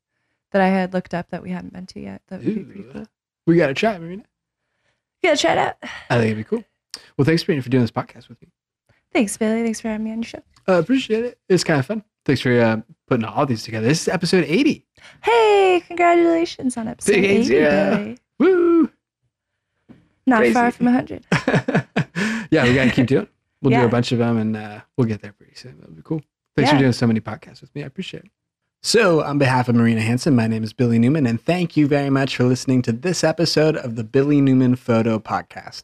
that 0.52 0.62
I 0.62 0.68
had 0.68 0.92
looked 0.94 1.14
up 1.14 1.30
that 1.30 1.42
we 1.42 1.50
haven't 1.50 1.72
been 1.72 1.86
to 1.86 2.00
yet. 2.00 2.22
That 2.28 2.44
would 2.44 2.54
be 2.54 2.64
pretty 2.64 2.80
Ooh. 2.80 2.92
cool. 2.92 3.06
We 3.46 3.56
got 3.56 3.68
to 3.68 3.74
try, 3.74 3.94
it, 3.94 4.00
Marina. 4.00 4.24
Yeah, 5.22 5.34
try 5.34 5.52
it 5.52 5.58
out. 5.58 5.76
I 6.08 6.16
think 6.18 6.26
it'd 6.26 6.36
be 6.36 6.44
cool. 6.44 6.64
Well, 7.16 7.24
thanks, 7.24 7.44
Brandon, 7.44 7.62
for 7.62 7.68
doing 7.70 7.82
this 7.82 7.90
podcast 7.90 8.28
with 8.28 8.40
me. 8.40 8.48
Thanks, 9.12 9.36
Billy. 9.36 9.62
Thanks 9.62 9.80
for 9.80 9.88
having 9.88 10.04
me 10.04 10.12
on 10.12 10.18
your 10.18 10.24
show. 10.24 10.42
I 10.66 10.74
appreciate 10.74 11.24
it. 11.24 11.38
It's 11.48 11.64
kind 11.64 11.80
of 11.80 11.86
fun. 11.86 12.04
Thanks 12.24 12.40
for 12.42 12.58
uh, 12.60 12.80
putting 13.08 13.24
all 13.24 13.46
these 13.46 13.62
together. 13.62 13.86
This 13.86 14.02
is 14.02 14.08
episode 14.08 14.44
80. 14.46 14.86
Hey, 15.22 15.82
congratulations 15.86 16.76
on 16.76 16.88
episode 16.88 17.12
Big 17.12 17.24
80, 17.24 17.54
yeah. 17.54 17.96
Billy. 17.96 18.18
Woo! 18.38 18.90
Not 20.26 20.38
Crazy. 20.38 20.54
far 20.54 20.70
from 20.70 20.86
100. 20.86 21.26
yeah, 22.50 22.64
we 22.64 22.74
got 22.74 22.84
to 22.84 22.90
keep 22.90 23.06
doing. 23.06 23.24
it. 23.24 23.30
We'll 23.62 23.78
do 23.78 23.84
a 23.84 23.88
bunch 23.88 24.10
of 24.12 24.18
them 24.18 24.38
and 24.38 24.56
uh, 24.56 24.80
we'll 24.96 25.06
get 25.06 25.20
there 25.20 25.32
pretty 25.32 25.54
soon. 25.54 25.78
That'll 25.78 25.94
be 25.94 26.02
cool. 26.02 26.22
Thanks 26.56 26.70
for 26.70 26.78
doing 26.78 26.92
so 26.92 27.06
many 27.06 27.20
podcasts 27.20 27.60
with 27.60 27.74
me. 27.74 27.82
I 27.82 27.86
appreciate 27.86 28.24
it. 28.24 28.30
So, 28.82 29.22
on 29.22 29.36
behalf 29.36 29.68
of 29.68 29.74
Marina 29.74 30.00
Hanson, 30.00 30.34
my 30.34 30.46
name 30.46 30.64
is 30.64 30.72
Billy 30.72 30.98
Newman, 30.98 31.26
and 31.26 31.38
thank 31.38 31.76
you 31.76 31.86
very 31.86 32.08
much 32.08 32.36
for 32.36 32.44
listening 32.44 32.80
to 32.82 32.92
this 32.92 33.22
episode 33.22 33.76
of 33.76 33.94
the 33.96 34.04
Billy 34.04 34.40
Newman 34.40 34.74
Photo 34.74 35.18
Podcast. 35.18 35.82